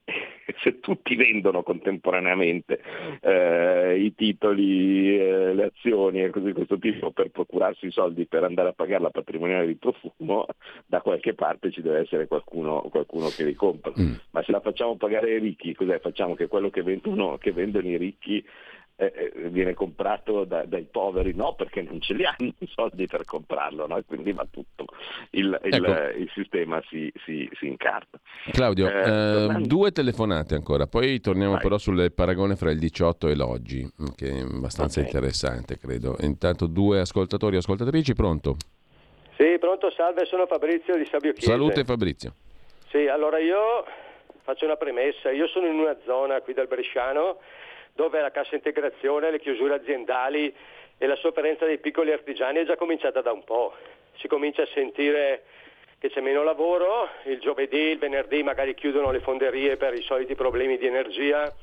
[0.61, 2.81] se tutti vendono contemporaneamente
[3.21, 8.25] eh, i titoli, eh, le azioni e cose di questo tipo per procurarsi i soldi
[8.25, 10.45] per andare a pagare la patrimoniale di profumo,
[10.85, 13.91] da qualche parte ci deve essere qualcuno, qualcuno che li compra.
[13.99, 14.13] Mm.
[14.31, 15.99] Ma se la facciamo pagare ai ricchi, cos'è?
[15.99, 18.43] Facciamo che quello che vendono, che vendono i ricchi
[18.95, 23.07] eh, eh, viene comprato da, dai poveri, no perché non ce li hanno i soldi
[23.07, 23.97] per comprarlo, no?
[23.97, 24.85] e quindi va tutto,
[25.31, 26.17] il, il, ecco.
[26.17, 28.19] il sistema si, si, si, incarta.
[28.51, 29.67] Claudio, eh, tornando...
[29.67, 31.61] due telefonate ancora, poi torniamo Vai.
[31.61, 35.11] però sul paragone fra il 18 e l'oggi, che è abbastanza okay.
[35.11, 36.15] interessante credo.
[36.21, 38.55] Intanto due ascoltatori e ascoltatrici, pronto?
[39.37, 41.49] Sì, pronto, salve, sono Fabrizio di Sabio Chiese.
[41.49, 42.33] Salute Fabrizio.
[42.89, 43.85] Sì, allora io
[44.43, 47.39] faccio una premessa, io sono in una zona qui del Bresciano
[47.93, 50.53] dove la cassa integrazione, le chiusure aziendali
[50.97, 53.73] e la sofferenza dei piccoli artigiani è già cominciata da un po'.
[54.17, 55.43] Si comincia a sentire
[55.99, 60.35] che c'è meno lavoro, il giovedì, il venerdì magari chiudono le fonderie per i soliti
[60.35, 61.53] problemi di energia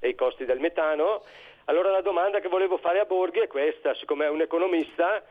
[0.00, 1.22] e i costi del metano.
[1.66, 5.22] Allora la domanda che volevo fare a Borghi è questa, siccome è un economista,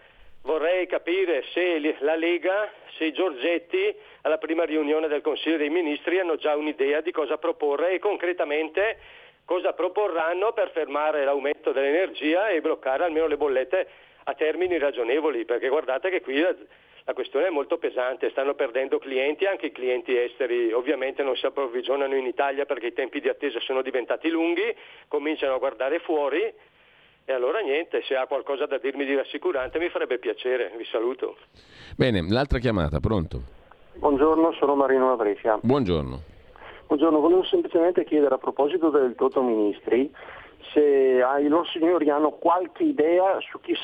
[0.44, 6.20] vorrei capire se la Lega, se i Giorgetti alla prima riunione del Consiglio dei Ministri
[6.20, 8.98] hanno già un'idea di cosa proporre e concretamente
[9.48, 13.88] cosa proporranno per fermare l'aumento dell'energia e bloccare almeno le bollette
[14.26, 16.54] a termini ragionevoli, perché guardate che qui la,
[17.06, 21.46] la questione è molto pesante, stanno perdendo clienti, anche i clienti esteri ovviamente non si
[21.46, 24.76] approvvigionano in Italia perché i tempi di attesa sono diventati lunghi,
[25.08, 26.42] cominciano a guardare fuori
[27.24, 31.38] e allora niente, se ha qualcosa da dirmi di rassicurante mi farebbe piacere, vi saluto.
[31.96, 33.40] Bene, l'altra chiamata, pronto?
[33.94, 35.58] Buongiorno, sono Marino Lavresia.
[35.62, 36.36] Buongiorno.
[36.88, 40.10] Buongiorno, volevo semplicemente chiedere a proposito del Toto Ministri
[40.72, 43.76] se i loro signori hanno qualche idea su chi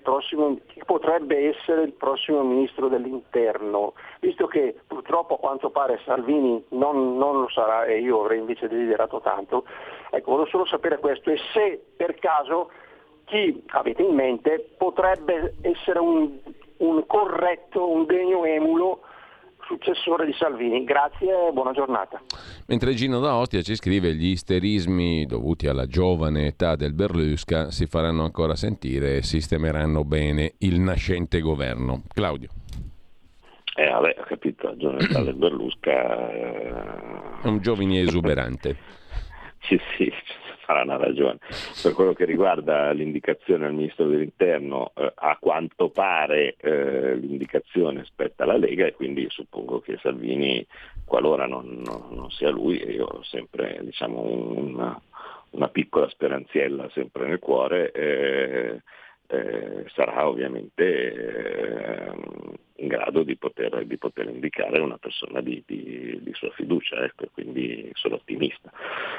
[0.00, 6.64] prossimo, chi potrebbe essere il prossimo ministro dell'interno, visto che purtroppo a quanto pare Salvini
[6.68, 9.64] non, non lo sarà e io avrei invece desiderato tanto.
[10.10, 12.70] Ecco, volevo solo sapere questo e se per caso
[13.24, 16.38] chi avete in mente potrebbe essere un,
[16.76, 19.00] un corretto, un degno emulo
[19.66, 20.84] successore di Salvini.
[20.84, 22.20] Grazie e buona giornata.
[22.66, 27.86] Mentre Gino da Ostia ci scrive gli isterismi dovuti alla giovane età del Berlusca si
[27.86, 32.02] faranno ancora sentire e sistemeranno bene il nascente governo.
[32.12, 32.48] Claudio.
[33.76, 36.30] Eh, vabbè, ho capito, la giovane età del Berlusca...
[37.42, 38.76] È un giovine esuberante.
[39.62, 40.12] sì, sì,
[40.64, 41.38] farà una ragione.
[41.82, 48.44] Per quello che riguarda l'indicazione al Ministro dell'Interno, eh, a quanto pare eh, l'indicazione spetta
[48.44, 50.66] alla Lega e quindi suppongo che Salvini,
[51.04, 55.00] qualora non, non, non sia lui, io ho sempre diciamo, una,
[55.50, 58.82] una, piccola speranziella sempre nel cuore, eh,
[59.26, 62.12] eh sarà ovviamente eh,
[62.76, 67.26] in grado di poter, di poter, indicare una persona di, di, di sua fiducia, ecco,
[67.32, 68.70] quindi sono ottimista.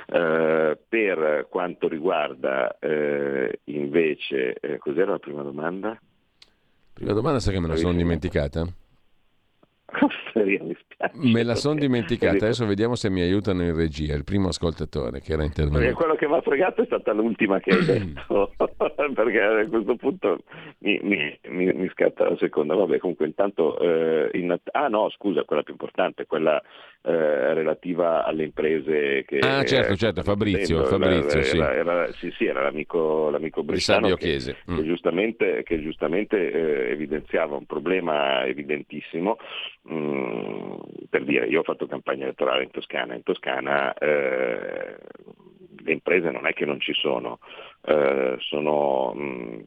[0.08, 6.00] Eh, per quanto riguarda eh, invece, eh, cos'era la prima domanda?
[6.94, 8.68] Prima domanda sai che me la sono dimenticata?
[10.36, 10.76] mi
[11.14, 15.34] Me la sono dimenticata, adesso vediamo se mi aiutano in regia, il primo ascoltatore che
[15.34, 15.80] era intervenuto.
[15.80, 18.52] Perché quello che mi ha fregato è stata l'ultima che hai detto,
[19.14, 20.40] perché a questo punto
[20.80, 22.76] mi, mi, mi, mi, scatta la seconda.
[22.76, 23.78] Vabbè, comunque intanto...
[23.80, 24.58] Eh, in...
[24.72, 26.62] Ah no, scusa, quella più importante, quella
[27.06, 29.40] eh, relativa alle imprese che...
[29.40, 31.58] Ah certo, certo, Fabrizio, Fabrizio era, sì.
[31.58, 32.32] Era, era, sì.
[32.32, 34.40] Sì, era l'amico, l'amico Bresciano che,
[34.70, 34.76] mm.
[34.76, 39.38] che, giustamente, che giustamente eh, evidenziava un problema evidentissimo
[39.88, 40.80] Mm,
[41.10, 44.98] per dire, io ho fatto campagna elettorale in Toscana, in Toscana eh,
[45.84, 47.38] le imprese non è che non ci sono,
[47.86, 49.60] eh, sono mh, mm,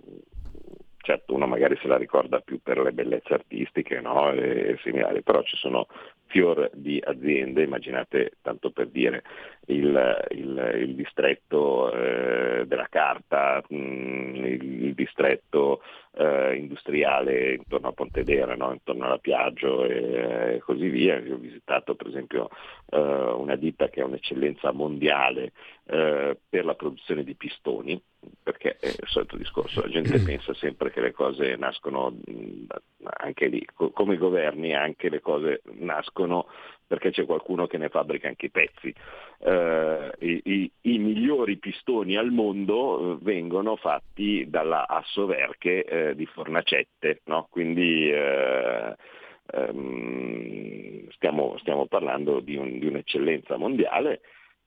[1.03, 4.33] certo uno magari se la ricorda più per le bellezze artistiche no?
[4.33, 5.87] e similari, però ci sono
[6.29, 9.23] fior di aziende, immaginate tanto per dire
[9.67, 15.83] il, il, il distretto eh, della carta, mh, mm, il, il, distretto
[16.19, 18.73] eh, industriale intorno a Pontedera, no?
[18.73, 21.17] intorno alla Piaggio e, e, così via.
[21.19, 22.51] Io ho visitato per esempio
[22.91, 25.53] eh, una ditta che ha un'eccellenza mondiale
[25.87, 28.03] eh, per la produzione di pistoni,
[28.43, 32.13] perché è il solito discorso, la gente pensa sempre che le cose nascono
[33.03, 36.49] anche lì, come i governi anche le cose nascono
[36.89, 38.93] perché c'è qualcuno che ne fabbrica anche i pezzi.
[39.41, 46.25] Eh, i, i, i, migliori pistoni al mondo eh, vengono fatti dalla Assoverche eh, di
[46.25, 47.47] Fornacette, no?
[47.51, 48.97] quindi eh,
[49.53, 54.23] ehm, stiamo, stiamo, parlando di, un, di, un'eccellenza mondiale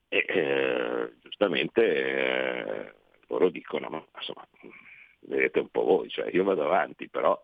[0.07, 2.93] e eh, giustamente
[3.27, 4.45] loro dicono, ma insomma,
[5.21, 7.41] vedete un po' voi, cioè io vado avanti, però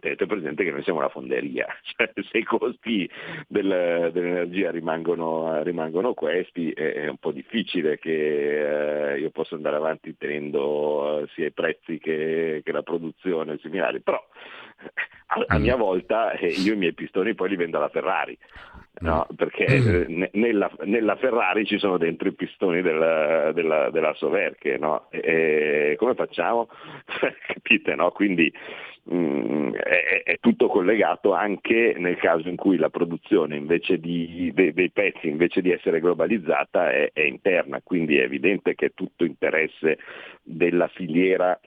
[0.00, 3.08] tenete presente che noi siamo una fonderia, cioè, se i costi
[3.48, 10.16] del, dell'energia rimangono, rimangono, questi è, un po' difficile che eh, io possa andare avanti
[10.16, 14.22] tenendo eh, sia i prezzi che, che la produzione similari, però
[15.26, 18.36] a, a, mia volta eh, io i miei pistoni poi li vendo alla Ferrari.
[19.00, 19.26] No?
[19.36, 25.06] perché eh, nella, nella, Ferrari ci sono dentro i pistoni della, della, della Soverche, no?
[25.10, 26.68] e, come facciamo?
[27.46, 28.10] Capite, no?
[28.12, 28.52] Quindi
[29.04, 34.72] mh, mm, è, è, tutto collegato anche nel caso in cui la produzione di, dei,
[34.72, 39.24] dei, pezzi invece di essere globalizzata è, è interna, quindi è evidente che è tutto
[39.24, 39.98] interesse
[40.42, 41.58] della filiera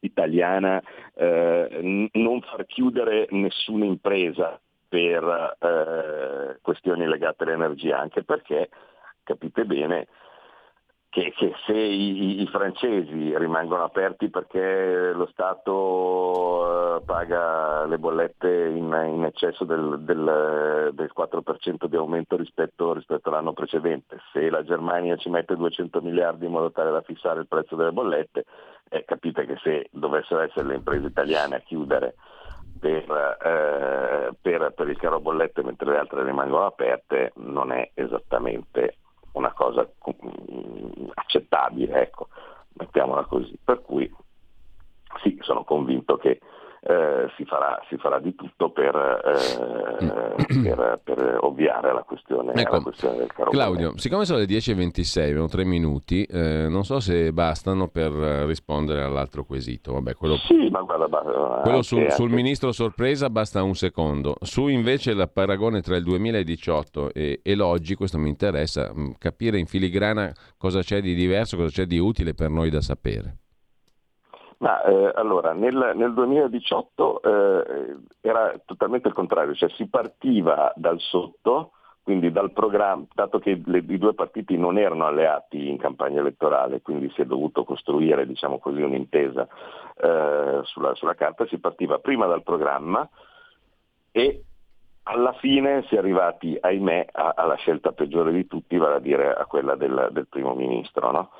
[0.00, 0.82] italiana
[1.16, 8.68] eh, non far chiudere nessuna impresa per eh, questioni legate all'energia, anche perché
[9.22, 10.06] capite bene
[11.16, 18.66] che, che se i, i, francesi rimangono aperti perché lo Stato eh, paga le bollette
[18.66, 24.62] in, in eccesso del, del, del, 4% di aumento rispetto, rispetto, all'anno precedente, se la
[24.62, 28.44] Germania ci mette 200 miliardi in modo tale da fissare il prezzo delle bollette,
[28.90, 32.16] eh, capite che se dovessero essere le imprese italiane a chiudere
[32.78, 38.98] per, eh, per, per, il caro bollette mentre le altre rimangono aperte non è esattamente
[39.32, 42.28] una cosa mm, accettabile, ecco,
[42.74, 43.56] mettiamola così.
[43.62, 44.12] Per cui
[45.22, 46.40] sì, sono convinto che
[46.88, 52.74] eh, si, farà, si, farà, di tutto per, eh, per, per ovviare alla questione, ecco,
[52.74, 57.00] alla questione, del caro Claudio, siccome sono le 10.26, abbiamo tre minuti, eh, non so
[57.00, 58.12] se bastano per
[58.46, 59.94] rispondere all'altro quesito.
[59.94, 62.12] Vabbè, quello, sì, ma guarda, basta, quello sul, anche...
[62.12, 64.36] sul, ministro sorpresa basta un secondo.
[64.42, 69.58] Su invece il paragone tra il 2018 e, e l'oggi, questo mi interessa, mm, capire
[69.58, 73.38] in filigrana cosa c'è di diverso, cosa c'è di utile per noi da sapere.
[74.58, 80.98] Ma eh, allora, nel, nel 2018 eh, era totalmente il contrario, cioè si partiva dal
[80.98, 86.20] sotto, quindi dal programma, dato che le, i due partiti non erano alleati in campagna
[86.20, 89.46] elettorale, quindi si è dovuto costruire diciamo così, un'intesa
[89.96, 93.06] eh, sulla, sulla carta, si partiva prima dal programma
[94.12, 94.42] e
[95.08, 99.34] alla fine si è arrivati, ahimè, a, alla scelta peggiore di tutti, vale a dire
[99.34, 101.10] a quella del, del primo ministro.
[101.10, 101.30] No?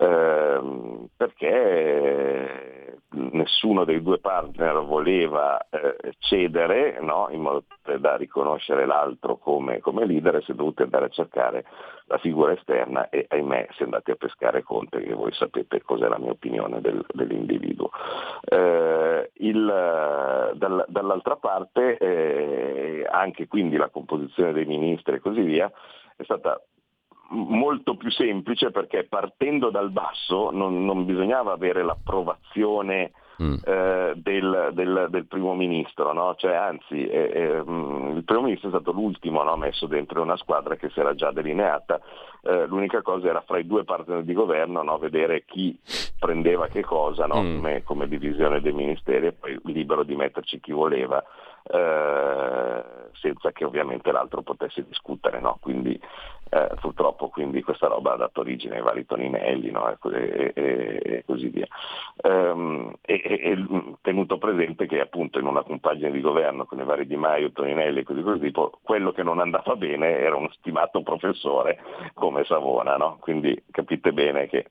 [0.00, 7.28] Ehm, perché nessuno dei due partner voleva eh, cedere no?
[7.30, 7.64] in modo
[7.98, 11.64] da riconoscere l'altro come, come, leader e si è dovuti andare a cercare
[12.06, 16.06] la figura esterna e ahimè si è andati a pescare Conte che voi sapete cos'è
[16.06, 17.90] la mia opinione del, dell'individuo.
[18.44, 19.64] Eh, il,
[20.54, 25.70] dal, dall'altra parte eh, anche quindi la composizione dei ministri e così via
[26.16, 26.60] è stata
[27.28, 33.12] molto più semplice perché partendo dal basso non, non bisognava avere l'approvazione
[33.42, 33.54] mm.
[33.64, 36.34] eh, del, del, del, primo ministro, no?
[36.36, 39.56] cioè, anzi eh, eh, il primo ministro è stato l'ultimo no?
[39.56, 42.00] messo dentro una squadra che si era già delineata,
[42.42, 44.98] eh, l'unica cosa era fra i due partner di governo no?
[44.98, 45.78] vedere chi
[46.18, 47.30] prendeva che cosa mm.
[47.30, 51.22] come, come, divisione dei ministeri e poi libero di metterci chi voleva.
[51.70, 55.58] Eh, senza che ovviamente l'altro potesse discutere, no?
[55.60, 56.00] quindi
[56.50, 59.88] eh, purtroppo quindi questa roba ha dato origine ai vari Toninelli no?
[59.90, 61.66] e, e, e, così via.
[62.22, 63.66] Ehm, e,
[64.00, 68.00] tenuto presente che appunto in una compagine di governo con i vari Di Maio, Toninelli
[68.00, 68.52] e così così,
[68.82, 71.80] quello che non andava bene era uno stimato professore
[72.14, 73.18] come Savona, no?
[73.20, 74.70] quindi capite bene che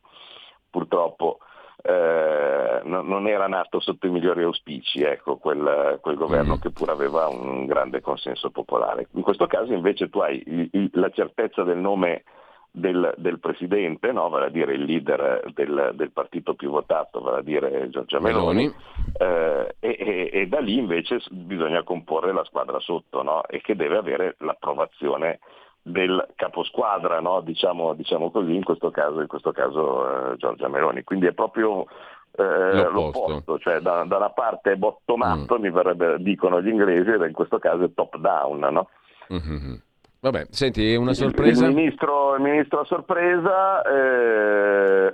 [0.69, 1.39] purtroppo
[1.83, 6.59] eh, no, non era nato sotto i migliori auspici ecco, quel, quel, governo mm.
[6.59, 9.07] che pur aveva un grande consenso popolare.
[9.11, 12.23] In questo caso invece tu hai il, il, la certezza del nome
[12.71, 14.29] del, del presidente, no?
[14.29, 18.65] vale a dire il leader del, del, partito più votato, vale a dire Giorgia Meloni,
[18.65, 18.75] Meloni.
[19.17, 23.45] Eh, e, e, e, da lì invece bisogna comporre la squadra sotto no?
[23.45, 25.39] e che deve avere l'approvazione
[25.87, 27.41] del caposquadra, no?
[27.41, 31.03] diciamo, diciamo, così, in questo caso, in questo caso eh, Giorgia Meloni.
[31.03, 31.85] Quindi è proprio
[32.31, 33.57] eh, l'opposto.
[33.59, 35.61] cioè da, da, una parte è bottom up, mm.
[35.61, 38.59] mi verrebbe, dicono gli inglesi, ed in questo caso è top down.
[38.59, 38.89] No?
[39.33, 39.73] Mm-hmm.
[40.19, 41.65] Vabbè, senti, una sorpresa?
[41.65, 43.81] Il, il, ministro, il ministro a sorpresa...
[43.83, 45.11] Eh...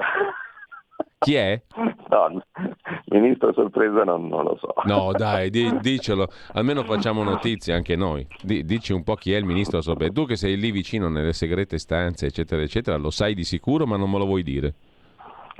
[1.24, 1.61] Chi è?
[2.09, 2.43] No,
[3.05, 4.74] ministro sorpresa non, non lo so.
[4.84, 8.28] No, dai, di, dicelo, almeno facciamo notizie anche noi.
[8.41, 10.11] Di, dici un po' chi è il ministro sorpresa.
[10.11, 13.97] Tu che sei lì vicino nelle segrete stanze, eccetera, eccetera, lo sai di sicuro, ma
[13.97, 14.74] non me lo vuoi dire.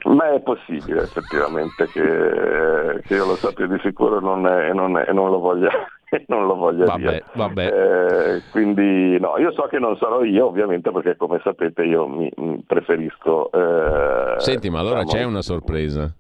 [0.06, 5.30] Ma è possibile effettivamente che, che io lo sappia di sicuro non e non, non,
[5.30, 5.70] lo voglia,
[6.28, 7.24] non lo voglia vabbè, dire.
[7.34, 7.66] Vabbè.
[7.68, 12.30] Eh, quindi no, io so che non sarò io ovviamente perché come sapete io mi,
[12.38, 13.52] mi preferisco...
[13.52, 16.14] Eh, Senti, ma allora diciamo, c'è una sorpresa?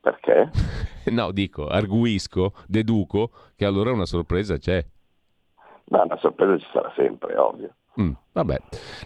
[0.00, 0.50] Perché?
[1.10, 4.82] no, dico, arguisco, deduco che allora una sorpresa c'è.
[5.86, 7.74] Ma una sorpresa ci sarà sempre, ovvio.
[8.00, 8.56] Mm, vabbè,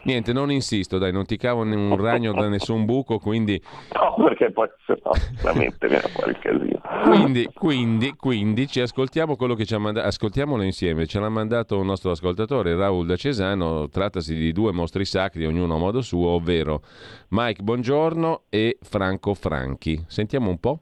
[0.04, 3.60] niente, non insisto, dai, non ti cavo un ragno da nessun buco, quindi...
[3.92, 5.10] No, perché poi se no,
[5.42, 6.80] veramente viene fuori il casino.
[7.02, 11.80] Quindi, quindi, quindi, ci ascoltiamo quello che ci ha mandato, ascoltiamolo insieme, ce l'ha mandato
[11.80, 16.28] un nostro ascoltatore, Raul da Cesano, trattasi di due mostri sacri, ognuno a modo suo,
[16.28, 16.82] ovvero
[17.30, 20.00] Mike Buongiorno e Franco Franchi.
[20.06, 20.80] Sentiamo un po'.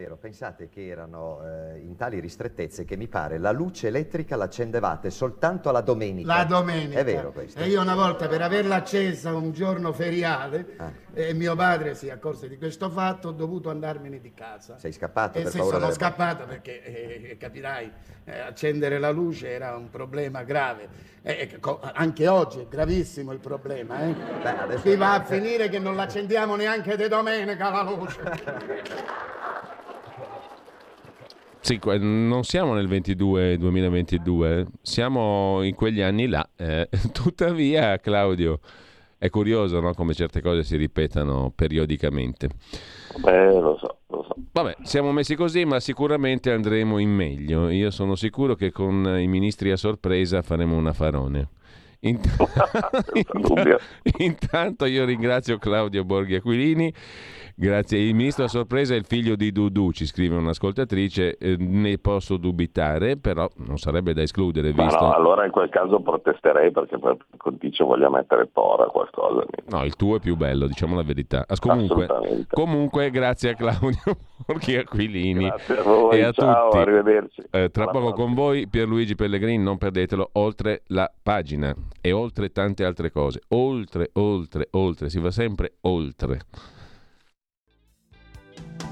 [0.00, 5.10] Vero, pensate che erano eh, in tali ristrettezze che mi pare la luce elettrica l'accendevate
[5.10, 6.36] soltanto la domenica.
[6.38, 7.00] La domenica.
[7.00, 7.60] È vero questo.
[7.60, 10.90] E io una volta per averla accesa un giorno feriale ah.
[11.12, 14.78] e mio padre si accorse di questo fatto, ho dovuto andarmene di casa.
[14.78, 15.98] Sei scappato e per se paura sono delle...
[15.98, 17.92] scappato perché eh, capirai,
[18.24, 20.88] eh, accendere la luce era un problema grave.
[21.20, 21.60] Eh,
[21.92, 24.14] anche oggi è gravissimo il problema, eh?
[24.14, 24.76] Beh.
[24.76, 29.28] Qui va a finire che non l'accendiamo neanche di domenica la luce.
[31.60, 36.48] Sì, non siamo nel 22, 2022, siamo in quegli anni là.
[36.56, 38.60] Eh, tuttavia, Claudio,
[39.18, 39.92] è curioso no?
[39.92, 42.48] come certe cose si ripetano periodicamente.
[43.18, 44.34] Beh, lo so, lo so.
[44.52, 47.68] Vabbè, siamo messi così, ma sicuramente andremo in meglio.
[47.68, 51.48] Io sono sicuro che con i ministri a sorpresa faremo un affarone.
[52.00, 52.26] Int-
[54.18, 56.92] Intanto io ringrazio Claudio Borghi Aquilini
[57.60, 57.98] Grazie.
[57.98, 61.36] Il ministro a sorpresa è il figlio di Dudu, ci scrive un'ascoltatrice.
[61.36, 64.72] Eh, ne posso dubitare, però non sarebbe da escludere.
[64.72, 64.98] Visto...
[64.98, 67.18] no, allora in quel caso protesterei perché per
[67.58, 69.44] dice voglia mettere Tora qualcosa.
[69.66, 71.44] No, il tuo è più bello, diciamo la verità.
[71.46, 72.06] As- comunque,
[72.48, 76.82] comunque, grazie a Claudio Borghi Aquilini grazie a voi, e a ciao, tutti.
[76.82, 77.42] Arrivederci.
[77.50, 82.86] Eh, tra poco con voi Pierluigi Pellegrini, non perdetelo, oltre la pagina e oltre tante
[82.86, 83.42] altre cose.
[83.48, 86.38] Oltre, oltre, oltre, si va sempre oltre.